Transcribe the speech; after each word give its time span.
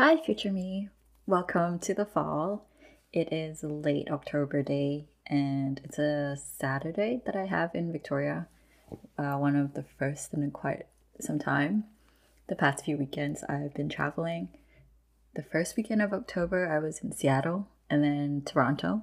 Hi, 0.00 0.16
future 0.16 0.52
me. 0.52 0.90
Welcome 1.26 1.80
to 1.80 1.92
the 1.92 2.06
fall. 2.06 2.68
It 3.12 3.32
is 3.32 3.64
late 3.64 4.08
October 4.12 4.62
day, 4.62 5.08
and 5.26 5.80
it's 5.82 5.98
a 5.98 6.36
Saturday 6.36 7.20
that 7.26 7.34
I 7.34 7.46
have 7.46 7.74
in 7.74 7.90
Victoria. 7.90 8.46
Uh, 9.18 9.34
one 9.38 9.56
of 9.56 9.74
the 9.74 9.84
first 9.98 10.32
in 10.32 10.48
quite 10.52 10.86
some 11.18 11.40
time. 11.40 11.82
The 12.46 12.54
past 12.54 12.84
few 12.84 12.96
weekends, 12.96 13.42
I've 13.48 13.74
been 13.74 13.88
traveling. 13.88 14.50
The 15.34 15.42
first 15.42 15.76
weekend 15.76 16.00
of 16.00 16.12
October, 16.12 16.72
I 16.72 16.78
was 16.78 17.00
in 17.00 17.10
Seattle 17.10 17.66
and 17.90 18.04
then 18.04 18.42
Toronto. 18.46 19.02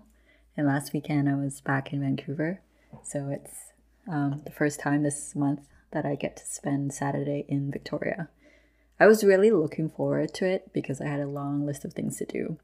And 0.56 0.66
last 0.66 0.94
weekend, 0.94 1.28
I 1.28 1.36
was 1.36 1.60
back 1.60 1.92
in 1.92 2.00
Vancouver. 2.00 2.62
So 3.04 3.28
it's 3.28 3.74
um, 4.08 4.44
the 4.46 4.52
first 4.54 4.80
time 4.80 5.04
this 5.04 5.36
month 5.36 5.68
that 5.92 6.06
I 6.06 6.16
get 6.16 6.38
to 6.38 6.46
spend 6.46 6.94
Saturday 6.94 7.44
in 7.50 7.70
Victoria. 7.70 8.30
I 9.00 9.08
was 9.08 9.24
really 9.24 9.52
looking 9.52 9.90
forward 9.90 10.34
to 10.36 10.46
it 10.46 10.72
because 10.74 11.02
I 11.02 11.08
had 11.08 11.20
a 11.20 11.28
long 11.28 11.66
list 11.66 11.84
of 11.84 11.94
things 11.94 12.18
to 12.18 12.26
do. 12.26 12.58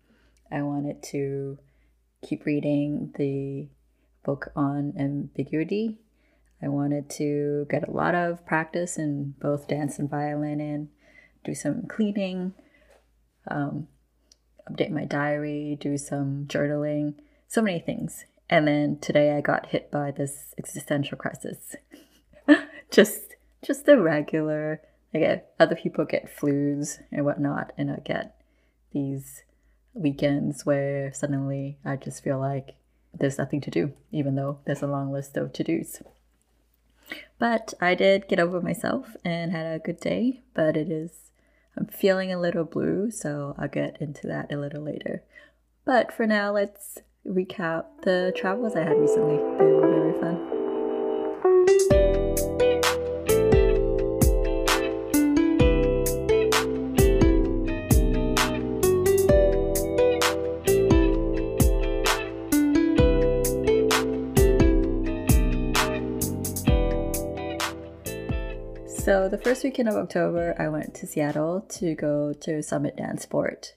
I 0.51 0.61
wanted 0.61 1.04
to 1.04 1.57
keep 2.21 2.46
reading 2.46 3.14
the 3.18 3.68
book 4.23 4.51
on 4.56 4.93
ambiguity. 4.97 5.97
I 6.61 6.68
wanted 6.68 7.09
to 7.11 7.68
get 7.70 7.87
a 7.87 7.92
lot 7.92 8.15
of 8.15 8.46
practice 8.46 8.97
in 8.97 9.36
both 9.42 9.68
dance 9.68 10.00
and 10.00 10.09
violin 10.09 10.61
and 10.61 10.89
do 11.43 11.54
some 11.54 11.87
cleaning, 11.87 12.54
um, 13.50 13.87
update 14.70 14.92
my 14.92 15.06
diary, 15.06 15.78
do 15.79 15.98
some 15.98 16.45
journaling, 16.48 17.15
so 17.48 17.61
many 17.61 17.79
things. 17.79 18.25
And 18.50 18.68
then 18.68 19.00
today 19.00 19.36
I 19.36 19.42
got 19.42 19.68
hit 19.68 19.92
by 19.92 20.11
this 20.11 20.54
existential 20.57 21.18
crisis. 21.18 21.75
just 22.92 23.36
just 23.65 23.86
the 23.86 24.00
regular 24.00 24.82
I 25.14 25.20
get 25.20 25.54
other 25.60 25.75
people 25.75 26.06
get 26.06 26.36
flus 26.36 27.00
and 27.11 27.25
whatnot, 27.25 27.74
and 27.78 27.92
I 27.92 27.97
get 27.97 28.36
these 28.93 29.43
weekends 29.93 30.65
where 30.65 31.14
suddenly 31.14 31.78
I 31.84 31.97
just 31.97 32.23
feel 32.23 32.40
like 32.40 32.76
there's 33.14 33.38
nothing 33.38 33.62
to 33.62 33.72
do, 33.72 33.94
even 34.12 34.36
though 34.36 34.59
there's 34.66 34.82
a 34.82 34.88
long 34.88 35.12
list 35.12 35.36
of 35.36 35.52
to 35.54 35.64
dos. 35.64 36.02
But 37.39 37.73
I 37.82 37.95
did 37.95 38.28
get 38.28 38.39
over 38.39 38.62
myself 38.62 39.16
and 39.26 39.52
had 39.52 39.66
a 39.66 39.80
good 39.80 40.00
day, 40.00 40.44
but 40.54 40.78
it 40.78 40.89
is, 40.89 41.32
I'm 41.78 41.88
feeling 41.88 42.32
a 42.32 42.39
little 42.39 42.64
blue, 42.64 43.12
so 43.12 43.56
I'll 43.58 43.67
get 43.67 44.02
into 44.02 44.28
that 44.28 44.52
a 44.52 44.58
little 44.58 44.82
later. 44.82 45.23
But 45.84 46.14
for 46.14 46.26
now, 46.26 46.54
let's 46.54 47.00
recap 47.28 47.86
the 48.04 48.32
travels 48.36 48.76
I 48.76 48.84
had 48.84 48.98
recently. 48.98 49.91
First 69.44 69.64
weekend 69.64 69.89
of 69.89 69.95
October, 69.95 70.56
I 70.59 70.67
went 70.67 70.94
to 70.95 71.08
Seattle 71.08 71.61
to 71.70 71.95
go 71.95 72.31
to 72.31 72.61
Summit 72.61 72.95
DanceSport. 72.95 73.72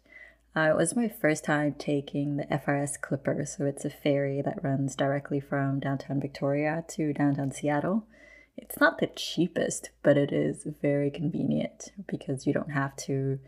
Uh, 0.55 0.69
it 0.71 0.77
was 0.77 0.95
my 0.95 1.09
first 1.09 1.43
time 1.43 1.75
taking 1.79 2.37
the 2.37 2.45
FRS 2.45 3.01
Clipper, 3.01 3.47
so 3.47 3.65
it's 3.65 3.87
a 3.87 3.91
ferry 3.91 4.43
that 4.43 4.63
runs 4.63 4.95
directly 4.95 5.41
from 5.41 5.81
downtown 5.81 6.21
Victoria 6.21 6.85
to 6.89 7.15
downtown 7.15 7.51
Seattle. 7.51 8.07
It's 8.59 8.79
not 8.79 8.99
the 8.99 9.07
cheapest, 9.07 9.89
but 10.03 10.19
it 10.19 10.35
is 10.35 10.67
very 10.83 11.11
convenient 11.11 11.93
because 12.07 12.47
you 12.47 12.53
don't 12.53 12.73
have 12.73 12.95
to 12.97 13.39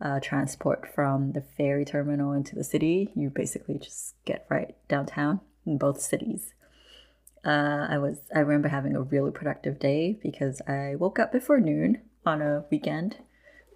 uh, 0.00 0.20
transport 0.20 0.86
from 0.94 1.32
the 1.32 1.42
ferry 1.42 1.84
terminal 1.84 2.32
into 2.32 2.54
the 2.54 2.62
city. 2.62 3.10
You 3.16 3.30
basically 3.30 3.80
just 3.80 4.14
get 4.24 4.46
right 4.48 4.76
downtown 4.86 5.40
in 5.66 5.76
both 5.76 6.00
cities. 6.00 6.54
Uh, 7.44 7.86
I 7.88 7.98
was 7.98 8.18
I 8.34 8.40
remember 8.40 8.68
having 8.68 8.96
a 8.96 9.02
really 9.02 9.30
productive 9.30 9.78
day 9.78 10.18
because 10.22 10.60
I 10.66 10.94
woke 10.96 11.18
up 11.18 11.32
before 11.32 11.60
noon 11.60 12.00
on 12.26 12.42
a 12.42 12.64
weekend, 12.70 13.18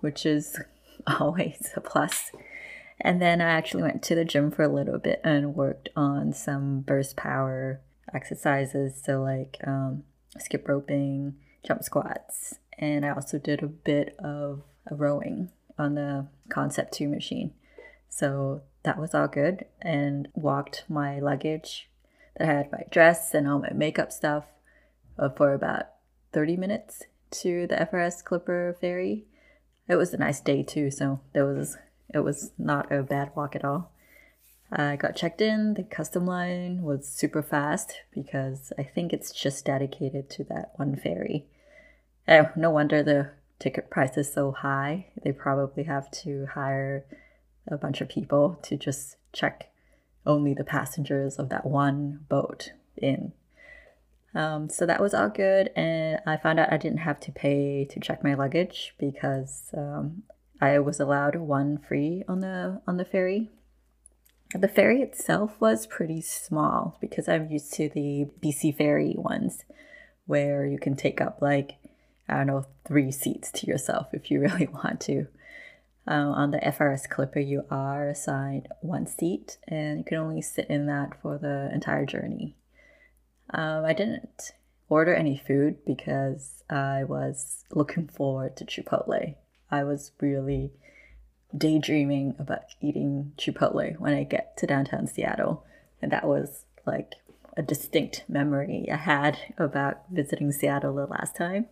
which 0.01 0.27
is 0.27 0.61
always 1.07 1.71
a 1.77 1.81
plus. 1.81 2.33
And 3.01 3.21
then 3.21 3.41
I 3.41 3.51
actually 3.51 3.83
went 3.83 4.03
to 4.05 4.15
the 4.15 4.25
gym 4.25 4.51
for 4.51 4.63
a 4.63 4.73
little 4.73 4.99
bit 4.99 5.21
and 5.25 5.57
worked 5.57 5.89
on 5.97 6.33
some 6.33 6.81
burst 6.81 7.17
power 7.17 7.81
exercises, 8.15 9.01
so 9.03 9.23
like 9.23 9.59
um, 9.67 10.05
skip 10.39 10.69
roping, 10.69 11.35
jump 11.67 11.83
squats, 11.83 12.59
and 12.79 13.05
I 13.05 13.11
also 13.11 13.39
did 13.39 13.63
a 13.63 13.67
bit 13.67 14.15
of 14.19 14.63
rowing 14.91 15.51
on 15.79 15.95
the 15.95 16.27
Concept 16.49 16.93
2 16.95 17.09
machine. 17.09 17.53
So 18.09 18.63
that 18.83 18.99
was 18.99 19.15
all 19.15 19.29
good 19.29 19.65
and 19.81 20.29
walked 20.35 20.85
my 20.89 21.19
luggage 21.19 21.89
that 22.37 22.49
I 22.49 22.53
had 22.53 22.73
my 22.73 22.85
dress 22.91 23.35
and 23.35 23.49
all 23.49 23.59
my 23.59 23.73
makeup 23.73 24.13
stuff 24.13 24.45
uh, 25.19 25.29
for 25.31 25.53
about 25.53 25.85
30 26.33 26.57
minutes 26.57 27.03
to 27.31 27.67
the 27.67 27.77
FRS 27.77 28.25
Clipper 28.25 28.77
ferry. 28.81 29.27
It 29.89 29.97
was 29.97 30.15
a 30.15 30.19
nice 30.19 30.41
day 30.41 30.63
too, 30.63 30.91
so 30.91 31.21
there 31.33 31.45
was 31.45 31.77
it 32.15 32.21
was 32.21 32.53
not 32.59 32.93
a 32.93 33.03
bad 33.03 33.33
walk 33.35 33.57
at 33.57 33.65
all. 33.65 33.93
I 34.71 34.97
got 34.97 35.17
checked 35.17 35.41
in. 35.41 35.75
The 35.75 35.83
custom 35.83 36.27
line 36.27 36.83
was 36.83 37.07
super 37.07 37.43
fast 37.43 37.95
because 38.13 38.73
I 38.79 38.85
think 38.85 39.13
it's 39.13 39.33
just 39.33 39.65
dedicated 39.65 40.31
to 40.31 40.45
that 40.45 40.73
one 40.77 40.97
ferry. 40.97 41.47
Oh, 42.27 42.49
no 42.57 42.71
wonder 42.71 43.03
the 43.03 43.31
ticket 43.59 43.91
price 43.91 44.17
is 44.17 44.33
so 44.33 44.53
high. 44.53 45.09
They 45.23 45.33
probably 45.33 45.85
have 45.85 46.11
to 46.23 46.47
hire 46.55 47.05
a 47.69 47.77
bunch 47.77 48.01
of 48.01 48.09
people 48.09 48.59
to 48.63 48.77
just 48.77 49.17
check 49.33 49.72
only 50.27 50.55
the 50.55 50.65
passengers 50.65 51.37
of 51.37 51.49
that 51.49 51.67
one 51.67 52.25
boat 52.29 52.73
in. 52.97 53.33
Um, 54.35 54.69
so 54.71 54.87
that 54.87 55.01
was 55.01 55.13
all 55.13 55.29
good, 55.29 55.71
and 55.77 56.21
I 56.27 56.37
found 56.39 56.59
out 56.59 56.73
I 56.73 56.79
didn't 56.79 56.99
have 56.99 57.21
to 57.21 57.33
pay 57.33 57.85
to 57.91 58.01
check 58.01 58.25
my 58.25 58.35
luggage 58.35 58.95
because 58.99 59.71
um, 59.77 60.23
I 60.61 60.79
was 60.79 61.01
allowed 61.01 61.37
one 61.37 61.77
free 61.77 62.25
on 62.27 62.41
the 62.41 62.81
on 62.87 62.97
the 62.97 63.05
ferry. 63.05 63.51
The 64.55 64.69
ferry 64.69 65.03
itself 65.03 65.61
was 65.61 65.87
pretty 65.87 66.21
small 66.23 66.97
because 67.01 67.29
I'm 67.29 67.51
used 67.51 67.75
to 67.75 67.91
the 67.91 68.29
BC 68.43 68.77
ferry 68.77 69.15
ones, 69.19 69.65
where 70.27 70.65
you 70.65 70.79
can 70.79 70.97
take 70.97 71.21
up 71.21 71.43
like 71.43 71.73
I 72.27 72.37
don't 72.39 72.47
know 72.47 72.65
three 72.87 73.13
seats 73.13 73.51
to 73.53 73.67
yourself 73.67 74.09
if 74.15 74.31
you 74.31 74.41
really 74.49 74.67
want 74.67 75.01
to. 75.03 75.27
Um, 76.07 76.29
on 76.29 76.51
the 76.51 76.59
FRS 76.59 77.09
Clipper, 77.09 77.39
you 77.39 77.65
are 77.71 78.09
assigned 78.09 78.69
one 78.81 79.07
seat 79.07 79.59
and 79.69 79.99
you 79.99 80.05
can 80.05 80.19
only 80.19 80.43
sit 80.43 80.67
in 80.69 80.87
that 80.87 81.21
for 81.21 81.39
the 81.39 81.71
entire 81.73 82.05
journey. 82.05 82.57
Um, 83.51 83.85
I 83.85 83.93
didn't 83.93 84.53
order 84.89 85.15
any 85.15 85.41
food 85.47 85.85
because 85.87 86.65
I 86.69 87.05
was 87.05 87.65
looking 87.71 88.09
forward 88.09 88.57
to 88.57 88.65
Chipotle. 88.65 89.37
I 89.71 89.85
was 89.85 90.13
really 90.21 90.73
daydreaming 91.57 92.35
about 92.39 92.63
eating 92.81 93.33
Chipotle 93.39 93.99
when 93.99 94.15
I 94.15 94.25
get 94.25 94.57
to 94.59 94.67
downtown 94.67 95.07
Seattle. 95.07 95.65
And 96.01 96.11
that 96.11 96.27
was 96.27 96.65
like 96.85 97.15
a 97.57 97.63
distinct 97.63 98.25
memory 98.29 98.89
I 98.91 98.97
had 98.97 99.39
about 99.57 100.03
visiting 100.11 100.51
Seattle 100.51 100.95
the 100.95 101.07
last 101.07 101.37
time. 101.37 101.67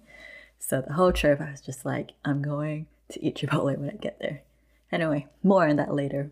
So 0.58 0.82
the 0.82 0.92
whole 0.92 1.12
trip, 1.12 1.40
I 1.40 1.50
was 1.50 1.60
just 1.62 1.84
like, 1.84 2.12
I'm 2.24 2.42
going 2.42 2.86
to 3.12 3.24
eat 3.24 3.36
Chipotle 3.36 3.76
when 3.78 3.90
I 3.90 3.96
get 3.96 4.18
there. 4.20 4.42
Anyway, 4.92 5.26
more 5.42 5.68
on 5.68 5.76
that 5.76 5.94
later. 5.94 6.30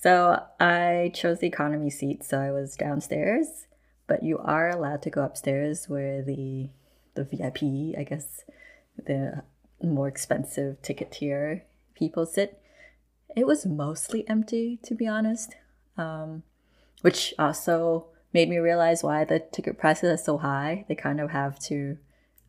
So 0.00 0.42
I 0.60 1.10
chose 1.14 1.40
the 1.40 1.48
economy 1.48 1.90
seat, 1.90 2.22
so 2.22 2.38
I 2.38 2.50
was 2.50 2.76
downstairs, 2.76 3.66
but 4.06 4.22
you 4.22 4.38
are 4.38 4.70
allowed 4.70 5.02
to 5.02 5.10
go 5.10 5.22
upstairs 5.22 5.88
where 5.88 6.22
the 6.22 6.70
the 7.14 7.24
VIP, 7.24 7.98
I 7.98 8.04
guess, 8.04 8.44
the 8.96 9.42
more 9.82 10.06
expensive 10.06 10.80
ticket 10.82 11.10
tier 11.12 11.64
people 11.94 12.26
sit. 12.26 12.60
It 13.36 13.46
was 13.46 13.66
mostly 13.66 14.28
empty, 14.28 14.78
to 14.84 14.94
be 14.94 15.06
honest, 15.06 15.56
um, 15.96 16.44
which 17.02 17.34
also 17.38 18.06
made 18.32 18.48
me 18.48 18.58
realize 18.58 19.02
why 19.02 19.24
the 19.24 19.40
ticket 19.40 19.78
prices 19.78 20.20
are 20.20 20.22
so 20.22 20.38
high. 20.38 20.84
They 20.88 20.94
kind 20.94 21.20
of 21.20 21.30
have 21.30 21.58
to 21.60 21.98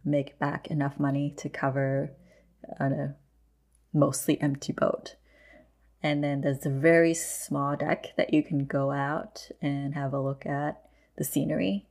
make 0.06 0.40
back 0.40 0.68
enough 0.68 1.00
money 1.00 1.34
to 1.38 1.50
cover 1.50 2.12
on 2.80 2.94
a 2.94 3.16
mostly 3.94 4.40
empty 4.42 4.74
boat. 4.74 5.16
And 6.02 6.24
then 6.24 6.42
there's 6.42 6.66
a 6.66 6.70
very 6.70 7.14
small 7.14 7.76
deck 7.76 8.14
that 8.16 8.34
you 8.34 8.42
can 8.42 8.66
go 8.66 8.92
out 8.92 9.50
and 9.62 9.96
have 9.96 10.14
a 10.14 10.22
look 10.22 10.46
at 10.46 10.82
the 11.18 11.24
scenery. 11.24 11.86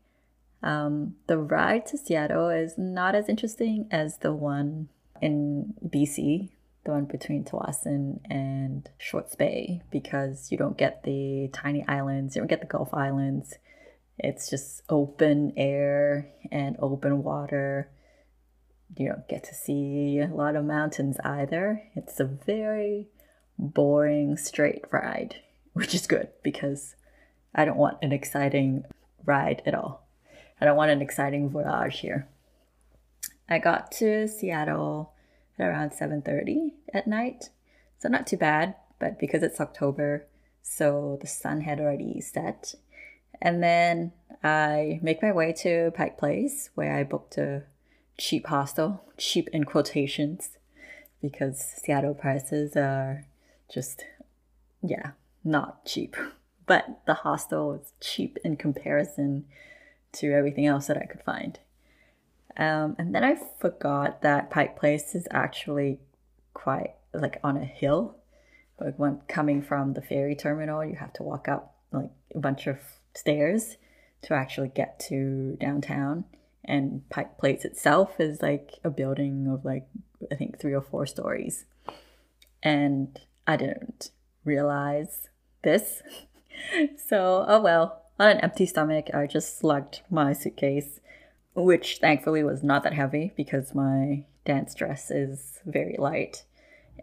Um, 0.62 1.17
the 1.27 1.39
ride 1.39 1.87
to 1.87 1.99
Seattle 1.99 2.49
is 2.49 2.79
not 2.79 3.15
as 3.15 3.29
interesting 3.29 3.87
as 3.91 4.19
the 4.19 4.33
one 4.33 4.89
in 5.21 5.75
BC, 5.87 6.49
the 6.85 6.91
one 6.91 7.05
between 7.05 7.45
Tsawwassen 7.45 8.21
and 8.31 8.89
Swartz 8.99 9.37
Bay, 9.37 9.83
because 9.91 10.51
you 10.51 10.56
don't 10.56 10.79
get 10.79 11.03
the 11.03 11.51
tiny 11.53 11.87
islands, 11.87 12.35
you 12.35 12.41
don't 12.41 12.49
get 12.49 12.61
the 12.61 12.67
Gulf 12.67 12.94
Islands. 12.94 13.55
It's 14.19 14.51
just 14.51 14.83
open 14.89 15.53
air 15.56 16.29
and 16.51 16.77
open 16.81 17.23
water 17.23 17.91
you 18.96 19.08
don't 19.08 19.29
get 19.29 19.44
to 19.44 19.55
see 19.55 20.19
a 20.20 20.26
lot 20.26 20.56
of 20.56 20.64
mountains 20.64 21.19
either. 21.25 21.82
It's 21.94 22.20
a 22.20 22.25
very 22.25 23.08
boring 23.58 24.37
straight 24.37 24.85
ride, 24.90 25.37
which 25.73 25.94
is 25.94 26.06
good 26.06 26.29
because 26.43 26.94
I 27.55 27.64
don't 27.64 27.76
want 27.76 27.99
an 28.02 28.12
exciting 28.12 28.85
ride 29.25 29.62
at 29.67 29.75
all. 29.75 30.06
I 30.61 30.64
don't 30.64 30.76
want 30.76 30.90
an 30.90 31.02
exciting 31.02 31.50
voyage 31.50 32.00
here. 32.00 32.29
I 33.49 33.58
got 33.58 33.93
to 33.93 34.29
Seattle 34.29 35.12
at 35.58 35.69
around 35.69 35.91
7:30 35.91 36.75
at 36.93 37.06
night. 37.06 37.50
So 37.99 38.08
not 38.08 38.26
too 38.26 38.37
bad, 38.37 38.75
but 38.99 39.19
because 39.19 39.43
it's 39.43 39.61
October, 39.61 40.26
so 40.62 41.19
the 41.20 41.26
sun 41.26 41.62
had 41.62 41.81
already 41.81 42.20
set. 42.20 42.75
And 43.41 43.62
then 43.62 44.12
I 44.43 44.99
make 45.02 45.23
my 45.23 45.32
way 45.32 45.52
to 45.58 45.93
Pike 45.93 46.19
Place 46.19 46.70
where 46.75 46.94
I 46.94 47.05
booked 47.05 47.38
a 47.38 47.64
cheap 48.19 48.49
hostel, 48.49 49.05
cheap 49.17 49.49
in 49.53 49.65
quotations, 49.65 50.59
because 51.23 51.59
Seattle 51.61 52.15
prices 52.15 52.76
are 52.76 53.25
just 53.73 54.05
yeah, 54.82 55.12
not 55.44 55.85
cheap. 55.85 56.17
But 56.67 57.00
the 57.06 57.15
hostel 57.15 57.69
was 57.69 57.93
cheap 58.00 58.38
in 58.44 58.56
comparison 58.56 59.47
to 60.12 60.32
everything 60.32 60.67
else 60.67 60.87
that 60.87 60.99
I 60.99 61.06
could 61.06 61.23
find. 61.23 61.59
Um, 62.56 62.97
and 62.99 63.15
then 63.15 63.25
I 63.25 63.38
forgot 63.59 64.23
that 64.23 64.50
Pike 64.50 64.79
Place 64.79 65.15
is 65.15 65.29
actually 65.31 66.00
quite 66.55 66.94
like 67.15 67.38
on 67.43 67.56
a 67.56 67.65
hill. 67.65 68.17
Like 68.81 68.99
when 68.99 69.20
coming 69.29 69.62
from 69.62 69.94
the 69.94 70.03
ferry 70.03 70.35
terminal, 70.35 70.85
you 70.85 70.97
have 70.97 71.12
to 71.15 71.23
walk 71.23 71.49
up 71.49 71.75
like 71.93 72.11
a 72.35 72.38
bunch 72.38 72.67
of 72.67 72.79
stairs 73.15 73.76
to 74.23 74.35
actually 74.35 74.69
get 74.69 74.99
to 75.09 75.56
downtown. 75.61 76.25
And 76.69 77.09
Pike 77.09 77.38
Place 77.38 77.65
itself 77.65 78.20
is 78.20 78.43
like 78.43 78.75
a 78.85 78.91
building 78.91 79.49
of 79.49 79.65
like 79.65 79.88
I 80.31 80.35
think 80.35 80.59
three 80.61 80.75
or 80.75 80.82
four 80.82 81.06
stories. 81.06 81.65
And 82.62 83.19
I 83.47 83.56
didn't 83.56 84.11
realize 84.44 85.29
this. 85.62 86.03
so, 87.09 87.44
oh 87.49 87.61
well, 87.61 88.03
on 88.20 88.29
an 88.29 88.41
empty 88.41 88.67
stomach, 88.67 89.06
I 89.15 89.26
just 89.26 89.59
slugged 89.59 90.03
my 90.11 90.32
suitcase, 90.32 91.00
which 91.55 91.99
thankfully 91.99 92.43
was 92.43 92.62
not 92.62 92.82
that 92.82 92.93
heavy 92.93 93.32
because 93.37 93.75
my 93.75 94.25
dance 94.44 94.75
dress 94.75 95.11
is 95.11 95.61
very 95.65 95.97
light, 95.99 96.44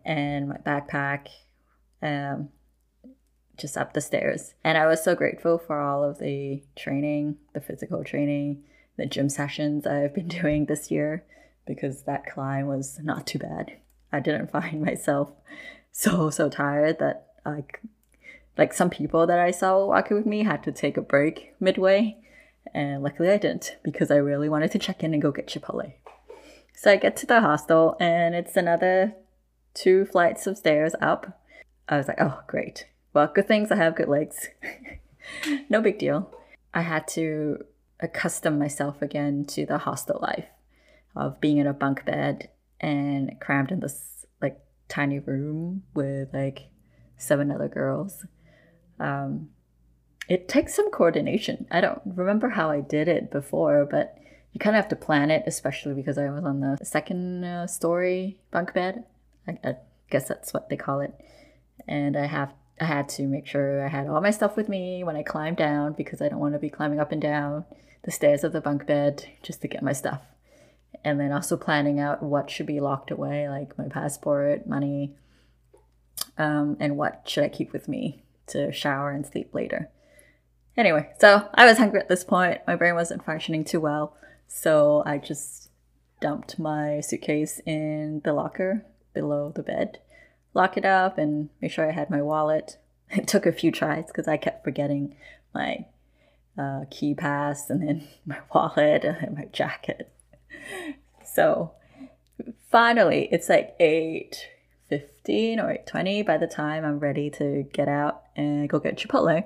and 0.04 0.50
my 0.50 0.58
backpack 0.58 1.28
um, 2.02 2.50
just 3.58 3.78
up 3.78 3.94
the 3.94 4.02
stairs. 4.02 4.54
And 4.64 4.78
I 4.78 4.86
was 4.86 5.04
so 5.04 5.16
grateful 5.16 5.58
for 5.58 5.80
all 5.80 6.04
of 6.04 6.20
the 6.20 6.62
training, 6.76 7.38
the 7.54 7.62
physical 7.62 8.04
training, 8.04 8.64
the 8.98 9.06
gym 9.06 9.30
sessions 9.30 9.86
I've 9.86 10.14
been 10.14 10.28
doing 10.42 10.66
this 10.66 10.92
year 10.92 11.24
because 11.66 12.04
that 12.04 12.32
climb 12.32 12.68
was 12.68 13.00
not 13.02 13.28
too 13.28 13.40
bad. 13.40 13.74
I 14.12 14.20
didn't 14.20 14.52
find 14.52 14.82
myself 14.82 15.32
so, 15.92 16.30
so 16.30 16.50
tired 16.50 17.00
that 17.00 17.28
I 17.46 17.64
like 18.58 18.74
some 18.74 18.90
people 18.90 19.28
that 19.28 19.40
I 19.40 19.52
saw 19.52 19.86
walking 19.86 20.18
with 20.18 20.26
me 20.26 20.44
had 20.44 20.64
to 20.64 20.72
take 20.72 20.98
a 20.98 21.02
break 21.02 21.54
midway, 21.60 22.18
and 22.74 23.04
luckily 23.04 23.30
I 23.30 23.38
didn't 23.38 23.78
because 23.84 24.10
I 24.10 24.16
really 24.16 24.50
wanted 24.50 24.72
to 24.72 24.80
check 24.80 25.04
in 25.04 25.14
and 25.14 25.22
go 25.22 25.32
get 25.32 25.48
Chipotle. 25.48 25.94
So 26.74 26.92
I 26.92 26.96
get 26.98 27.16
to 27.18 27.26
the 27.26 27.42
hostel, 27.42 27.96
and 28.00 28.36
it's 28.36 28.56
another 28.56 29.14
two 29.74 30.06
flights 30.06 30.48
of 30.48 30.58
stairs 30.58 30.96
up. 31.02 31.42
I 31.88 31.98
was 31.98 32.08
like, 32.08 32.20
oh, 32.20 32.42
great. 32.48 32.88
Well, 33.14 33.28
good 33.34 33.48
things 33.48 33.72
I 33.72 33.76
have 33.76 33.96
good 33.96 34.10
legs. 34.10 34.50
no 35.70 35.82
big 35.82 36.00
deal. 36.00 36.34
I 36.74 36.82
had 36.82 37.08
to 37.10 37.64
accustom 38.00 38.60
myself 38.60 39.02
again 39.02 39.46
to 39.46 39.66
the 39.66 39.80
hostel 39.80 40.20
life 40.22 40.50
of 41.16 41.40
being 41.40 41.58
in 41.58 41.68
a 41.68 41.74
bunk 41.74 42.06
bed 42.06 42.50
and 42.80 43.40
crammed 43.40 43.72
in 43.72 43.80
this 43.80 44.26
like 44.42 44.60
tiny 44.90 45.20
room 45.20 45.84
with 45.94 46.34
like 46.34 46.70
seven 47.18 47.52
other 47.52 47.70
girls 47.70 48.26
um, 49.00 49.50
it 50.28 50.48
takes 50.48 50.74
some 50.76 50.90
coordination. 50.92 51.68
I 51.72 51.82
don't 51.82 52.02
remember 52.06 52.50
how 52.50 52.70
I 52.72 52.82
did 52.82 53.08
it 53.08 53.32
before, 53.32 53.88
but 53.90 54.18
you 54.54 54.60
kind 54.60 54.76
of 54.76 54.82
have 54.82 54.90
to 54.90 54.96
plan 54.96 55.32
it, 55.32 55.44
especially 55.46 55.94
because 55.94 56.18
I 56.18 56.30
was 56.30 56.44
on 56.44 56.62
the 56.62 56.78
second 56.84 57.44
uh, 57.44 57.68
story 57.68 58.40
bunk 58.52 58.74
bed. 58.74 59.04
I, 59.48 59.58
I, 59.64 59.76
guess 60.12 60.28
that's 60.28 60.54
what 60.54 60.70
they 60.70 60.78
call 60.78 61.02
it. 61.02 61.14
And 61.88 62.16
I 62.16 62.28
have 62.28 62.54
I 62.80 62.86
had 62.86 63.08
to 63.10 63.24
make 63.24 63.48
sure 63.48 63.86
I 63.86 63.90
had 63.90 64.08
all 64.08 64.22
my 64.22 64.32
stuff 64.32 64.58
with 64.58 64.68
me 64.68 65.04
when 65.04 65.16
I 65.16 65.24
climbed 65.24 65.58
down 65.58 65.94
because 65.94 66.22
I 66.22 66.28
don't 66.28 66.40
want 66.40 66.54
to 66.54 66.60
be 66.60 66.70
climbing 66.70 67.00
up 67.00 67.12
and 67.12 67.22
down 67.22 67.66
the 68.04 68.12
stairs 68.12 68.44
of 68.44 68.54
the 68.54 68.62
bunk 68.62 68.86
bed 68.86 69.26
just 69.42 69.62
to 69.62 69.68
get 69.68 69.84
my 69.84 69.94
stuff. 69.94 70.22
And 71.04 71.20
then 71.20 71.32
also 71.32 71.58
planning 71.58 72.00
out 72.00 72.22
what 72.22 72.50
should 72.50 72.66
be 72.66 72.80
locked 72.80 73.12
away, 73.12 73.48
like 73.50 73.78
my 73.78 73.88
passport, 73.88 74.68
money, 74.68 75.16
um, 76.38 76.78
and 76.80 76.98
what 76.98 77.24
should 77.26 77.44
I 77.44 77.50
keep 77.50 77.72
with 77.72 77.88
me 77.88 78.24
to 78.48 78.72
shower 78.72 79.12
and 79.12 79.26
sleep 79.26 79.54
later. 79.54 79.90
Anyway, 80.78 81.10
so 81.20 81.48
I 81.54 81.66
was 81.66 81.78
hungry 81.78 82.00
at 82.00 82.10
this 82.10 82.24
point. 82.24 82.62
My 82.68 82.76
brain 82.76 82.96
wasn't 82.96 83.26
functioning 83.26 83.64
too 83.64 83.80
well. 83.80 84.16
So 84.48 85.04
I 85.06 85.18
just 85.18 85.70
dumped 86.20 86.60
my 86.60 87.00
suitcase 87.00 87.60
in 87.66 88.22
the 88.24 88.34
locker 88.34 88.86
below 89.14 89.52
the 89.56 89.64
bed, 89.64 90.00
lock 90.56 90.78
it 90.78 90.86
up, 90.86 91.20
and 91.20 91.50
make 91.62 91.72
sure 91.72 91.88
I 91.88 91.92
had 91.94 92.10
my 92.10 92.22
wallet. 92.22 92.78
It 93.12 93.28
took 93.28 93.46
a 93.46 93.52
few 93.52 93.72
tries 93.72 94.08
because 94.08 94.28
I 94.28 94.36
kept 94.36 94.64
forgetting 94.64 95.16
my 95.54 95.86
uh, 96.58 96.86
key 96.90 97.14
pass 97.14 97.70
and 97.70 97.88
then 97.88 98.08
my 98.26 98.40
wallet 98.52 99.04
and 99.04 99.38
my 99.38 99.46
jacket. 99.54 100.12
So 101.24 101.74
finally, 102.72 103.30
it's 103.32 103.48
like 103.48 103.76
8 103.80 104.48
15 104.90 105.60
or 105.60 105.78
20 105.86 106.22
by 106.24 106.38
the 106.38 106.48
time 106.48 106.86
I'm 106.86 107.00
ready 107.00 107.30
to 107.32 107.64
get 107.74 107.88
out 107.88 108.24
and 108.36 108.70
go 108.70 108.80
get 108.80 108.98
Chipotle. 108.98 109.46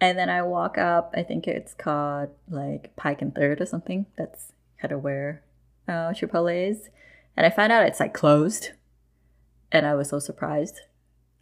And 0.00 0.18
then 0.18 0.30
I 0.30 0.42
walk 0.42 0.78
up, 0.78 1.12
I 1.14 1.22
think 1.22 1.46
it's 1.46 1.74
called 1.74 2.30
like 2.48 2.96
Pike 2.96 3.20
and 3.20 3.34
Third 3.34 3.60
or 3.60 3.66
something. 3.66 4.06
That's 4.16 4.52
kind 4.80 4.92
of 4.92 5.02
where 5.02 5.42
uh, 5.86 6.12
Chipotle 6.12 6.70
is. 6.70 6.88
And 7.36 7.44
I 7.44 7.50
find 7.50 7.70
out 7.70 7.86
it's 7.86 8.00
like 8.00 8.14
closed. 8.14 8.70
And 9.72 9.86
I 9.86 9.94
was 9.94 10.08
so 10.08 10.18
surprised. 10.18 10.80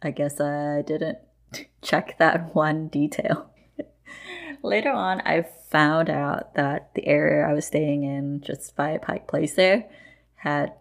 I 0.01 0.11
guess 0.11 0.39
I 0.39 0.81
didn't 0.81 1.17
check 1.81 2.17
that 2.19 2.55
one 2.55 2.87
detail. 2.87 3.51
Later 4.63 4.91
on, 4.91 5.21
I 5.21 5.45
found 5.69 6.09
out 6.09 6.55
that 6.55 6.93
the 6.95 7.05
area 7.07 7.47
I 7.47 7.53
was 7.53 7.65
staying 7.65 8.03
in, 8.03 8.41
just 8.41 8.75
by 8.75 8.97
Pike 8.97 9.27
Place 9.27 9.55
there, 9.55 9.89
had 10.35 10.73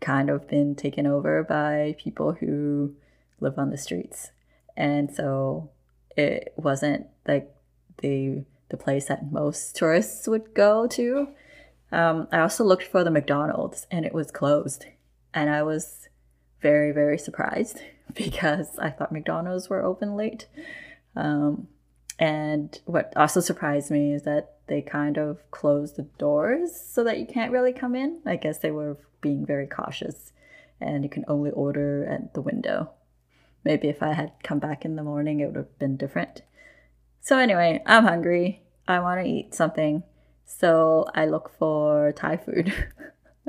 kind 0.00 0.30
of 0.30 0.48
been 0.48 0.74
taken 0.74 1.06
over 1.06 1.42
by 1.42 1.94
people 1.98 2.32
who 2.32 2.94
live 3.40 3.58
on 3.58 3.70
the 3.70 3.76
streets. 3.76 4.30
And 4.76 5.14
so 5.14 5.70
it 6.16 6.52
wasn't 6.56 7.06
like 7.26 7.54
the 7.98 8.44
the 8.70 8.76
place 8.76 9.06
that 9.06 9.32
most 9.32 9.74
tourists 9.76 10.28
would 10.28 10.54
go 10.54 10.86
to. 10.86 11.28
Um, 11.92 12.28
I 12.30 12.38
also 12.38 12.64
looked 12.64 12.84
for 12.84 13.02
the 13.02 13.10
McDonald's 13.10 13.86
and 13.90 14.06
it 14.06 14.14
was 14.14 14.30
closed. 14.30 14.86
And 15.34 15.50
I 15.50 15.64
was 15.64 15.99
very, 16.60 16.92
very 16.92 17.18
surprised 17.18 17.80
because 18.14 18.78
I 18.78 18.90
thought 18.90 19.12
McDonald's 19.12 19.68
were 19.68 19.82
open 19.82 20.16
late. 20.16 20.46
Um, 21.16 21.68
and 22.18 22.78
what 22.84 23.12
also 23.16 23.40
surprised 23.40 23.90
me 23.90 24.12
is 24.12 24.22
that 24.24 24.56
they 24.66 24.82
kind 24.82 25.16
of 25.16 25.50
closed 25.50 25.96
the 25.96 26.02
doors 26.18 26.78
so 26.78 27.02
that 27.04 27.18
you 27.18 27.26
can't 27.26 27.50
really 27.50 27.72
come 27.72 27.94
in. 27.94 28.20
I 28.26 28.36
guess 28.36 28.58
they 28.58 28.70
were 28.70 28.98
being 29.20 29.44
very 29.46 29.66
cautious 29.66 30.32
and 30.80 31.02
you 31.02 31.10
can 31.10 31.24
only 31.28 31.50
order 31.50 32.06
at 32.06 32.34
the 32.34 32.40
window. 32.40 32.90
Maybe 33.64 33.88
if 33.88 34.02
I 34.02 34.12
had 34.12 34.32
come 34.42 34.58
back 34.58 34.84
in 34.84 34.96
the 34.96 35.02
morning, 35.02 35.40
it 35.40 35.46
would 35.46 35.56
have 35.56 35.78
been 35.78 35.96
different. 35.96 36.42
So, 37.20 37.36
anyway, 37.36 37.82
I'm 37.84 38.04
hungry. 38.04 38.62
I 38.88 39.00
want 39.00 39.20
to 39.20 39.28
eat 39.28 39.54
something. 39.54 40.02
So, 40.46 41.06
I 41.14 41.26
look 41.26 41.52
for 41.58 42.12
Thai 42.12 42.38
food. 42.38 42.72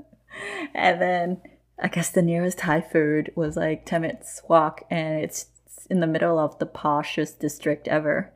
and 0.74 1.02
then 1.02 1.42
I 1.82 1.88
guess 1.88 2.10
the 2.10 2.22
nearest 2.22 2.60
Thai 2.60 2.82
food 2.82 3.32
was 3.36 3.58
like 3.58 3.86
10 3.86 4.02
minutes 4.02 4.42
walk, 4.48 4.84
and 4.90 5.24
it's 5.24 5.48
in 5.90 6.00
the 6.00 6.08
middle 6.08 6.38
of 6.38 6.60
the 6.60 6.66
poshest 6.66 7.40
district 7.40 7.88
ever. 7.88 8.32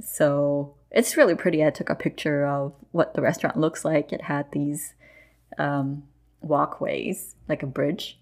So, 0.00 0.74
it's 0.90 1.16
really 1.16 1.34
pretty. 1.34 1.64
I 1.64 1.70
took 1.70 1.90
a 1.90 1.94
picture 1.94 2.46
of 2.46 2.72
what 2.92 3.14
the 3.14 3.22
restaurant 3.22 3.58
looks 3.58 3.84
like. 3.84 4.12
It 4.12 4.22
had 4.22 4.50
these 4.52 4.94
um, 5.58 6.04
walkways, 6.40 7.34
like 7.48 7.62
a 7.62 7.66
bridge, 7.66 8.18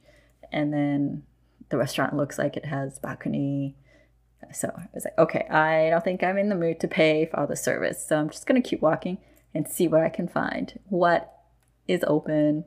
and 0.53 0.73
then 0.73 1.23
the 1.69 1.77
restaurant 1.77 2.17
looks 2.17 2.39
like 2.39 2.57
it 2.57 2.67
has 2.67 2.99
balcony. 2.99 3.77
So 4.53 4.69
I 4.77 4.87
was 4.95 5.05
like, 5.05 5.19
okay, 5.19 5.47
I 5.49 5.91
don't 5.91 6.05
think 6.05 6.23
I'm 6.23 6.39
in 6.39 6.49
the 6.49 6.55
mood 6.55 6.81
to 6.81 6.89
pay 6.89 7.27
for 7.27 7.41
all 7.41 7.47
the 7.47 7.57
service. 7.57 8.07
So 8.07 8.19
I'm 8.19 8.31
just 8.31 8.47
gonna 8.47 8.61
keep 8.61 8.81
walking 8.81 9.19
and 9.55 9.67
see 9.67 9.89
what 9.89 10.03
I 10.03 10.09
can 10.09 10.29
find. 10.29 10.79
What 10.89 11.33
is 11.89 12.05
open 12.07 12.65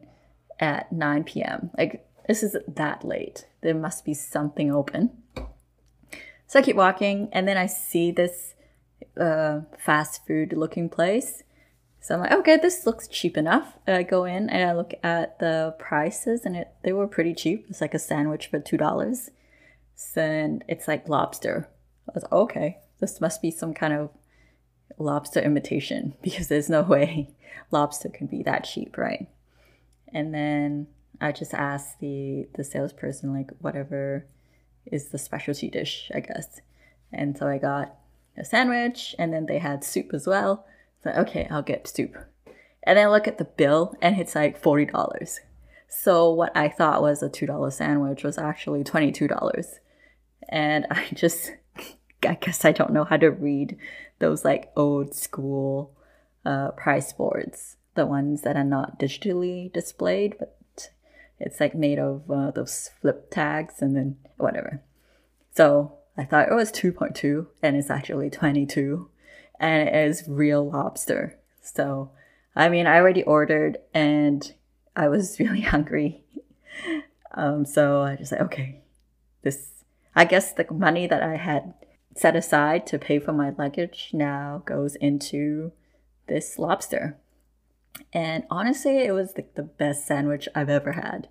at 0.60 0.92
9 0.92 1.24
p.m. 1.24 1.72
Like 1.78 2.06
this 2.28 2.44
is 2.44 2.56
that 2.68 3.04
late. 3.04 3.46
There 3.62 3.76
must 3.76 4.06
be 4.06 4.14
something 4.14 4.72
open. 4.72 5.12
So 6.48 6.60
I 6.60 6.62
keep 6.64 6.76
walking, 6.76 7.30
and 7.32 7.48
then 7.48 7.58
I 7.58 7.68
see 7.68 8.12
this 8.12 8.56
uh, 9.20 9.62
fast 9.78 10.26
food 10.26 10.54
looking 10.54 10.90
place 10.90 11.44
so 12.02 12.16
I'm 12.16 12.22
like, 12.22 12.32
okay, 12.32 12.58
this 12.58 12.86
looks 12.86 13.08
cheap 13.08 13.38
enough. 13.38 13.78
I 13.86 14.04
go 14.04 14.24
in 14.24 14.50
and 14.50 14.70
I 14.70 14.74
look 14.74 14.94
at 15.04 15.40
the 15.40 15.76
prices, 15.78 16.46
and 16.46 16.56
it 16.56 16.70
they 16.84 16.94
were 16.94 17.08
pretty 17.08 17.34
cheap. 17.34 17.66
It's 17.70 17.82
like 17.82 17.94
a 17.94 18.00
sandwich 18.00 18.48
for 18.48 18.60
two 18.60 18.78
dollars. 18.78 19.30
and 20.16 20.64
it's 20.68 20.88
like 20.88 21.10
lobster. 21.10 21.70
I 22.08 22.12
was 22.16 22.24
like, 22.24 22.32
okay, 22.32 22.78
this 23.00 23.20
must 23.20 23.42
be 23.42 23.52
some 23.52 23.74
kind 23.74 23.94
of 23.94 24.10
lobster 24.98 25.40
imitation 25.42 26.16
because 26.22 26.48
there's 26.48 26.70
no 26.70 26.82
way 26.82 27.32
lobster 27.72 28.10
can 28.10 28.28
be 28.28 28.44
that 28.44 28.64
cheap, 28.64 28.98
right? 28.98 29.28
And 30.14 30.34
then 30.34 30.88
I 31.22 31.32
just 31.32 31.54
asked 31.54 32.00
the 32.00 32.48
the 32.56 32.64
salesperson 32.64 33.34
like 33.34 33.52
whatever 33.60 34.26
is 34.86 35.10
the 35.10 35.18
specialty 35.18 35.70
dish, 35.70 36.12
I 36.14 36.22
guess. 36.22 36.62
And 37.12 37.38
so 37.38 37.48
I 37.48 37.58
got 37.58 37.96
a 38.38 38.46
sandwich 38.46 39.16
and 39.20 39.34
then 39.34 39.46
they 39.46 39.60
had 39.60 39.84
soup 39.84 40.14
as 40.14 40.28
well. 40.28 40.66
So 41.04 41.12
okay, 41.12 41.48
I'll 41.50 41.62
get 41.62 41.88
soup. 41.88 42.16
And 42.84 42.98
then 42.98 43.08
I 43.08 43.10
look 43.10 43.28
at 43.28 43.38
the 43.38 43.46
bill 43.46 43.96
and 44.02 44.20
it's 44.20 44.36
like 44.36 44.62
$40. 44.62 45.40
So 45.88 46.32
what 46.32 46.56
I 46.56 46.70
thought 46.70 47.02
was 47.02 47.22
a 47.22 47.30
$2 47.30 47.74
sandwich 47.74 48.24
was 48.24 48.38
actually 48.38 48.84
$22. 48.84 49.80
And 50.48 50.86
I 50.90 51.06
just 51.14 51.52
I 52.28 52.36
guess 52.36 52.66
I 52.66 52.72
don't 52.72 52.92
know 52.92 53.04
how 53.06 53.18
to 53.18 53.30
read 53.30 53.78
those 54.20 54.44
like 54.44 54.72
old 54.76 55.16
school 55.16 55.96
uh, 56.46 56.72
price 56.72 57.14
boards, 57.14 57.78
the 58.00 58.06
ones 58.06 58.44
that 58.44 58.56
are 58.56 58.64
not 58.64 58.98
digitally 58.98 59.72
displayed, 59.74 60.38
but 60.40 60.58
it's 61.38 61.60
like 61.60 61.76
made 61.76 62.00
of 62.00 62.32
uh, 62.32 62.50
those 62.50 62.92
flip 63.02 63.30
tags 63.30 63.82
and 63.82 63.94
then 63.94 64.16
whatever. 64.38 64.82
So 65.54 65.98
I 66.18 66.24
thought 66.24 66.48
it 66.50 66.56
was 66.56 66.72
2.2 66.72 67.48
and 67.62 67.76
it's 67.76 67.90
actually 67.90 68.30
22 68.30 69.10
and 69.60 69.90
it 69.90 69.94
is 69.94 70.24
real 70.30 70.70
lobster. 70.70 71.38
So, 71.62 72.12
I 72.56 72.70
mean, 72.70 72.88
I 72.88 72.96
already 72.96 73.24
ordered 73.24 73.80
and 73.94 74.50
I 74.96 75.10
was 75.10 75.38
really 75.40 75.62
hungry. 75.62 76.24
um, 77.34 77.66
so 77.66 78.02
I 78.02 78.16
just 78.16 78.32
like, 78.32 78.42
okay, 78.42 78.80
this, 79.42 79.84
I 80.16 80.24
guess 80.24 80.54
the 80.54 80.66
money 80.72 81.06
that 81.06 81.22
I 81.22 81.36
had 81.36 81.74
set 82.16 82.38
aside 82.38 82.88
to 82.88 82.98
pay 82.98 83.20
for 83.20 83.34
my 83.34 83.50
luggage 83.58 84.12
now 84.14 84.64
goes 84.66 84.96
into 84.96 85.74
this 86.28 86.58
lobster. 86.58 87.18
And 88.14 88.44
honestly, 88.50 88.98
it 89.00 89.14
was 89.14 89.34
the, 89.34 89.46
the 89.56 89.64
best 89.64 90.06
sandwich 90.06 90.48
I've 90.56 90.70
ever 90.70 90.94
had. 90.94 91.28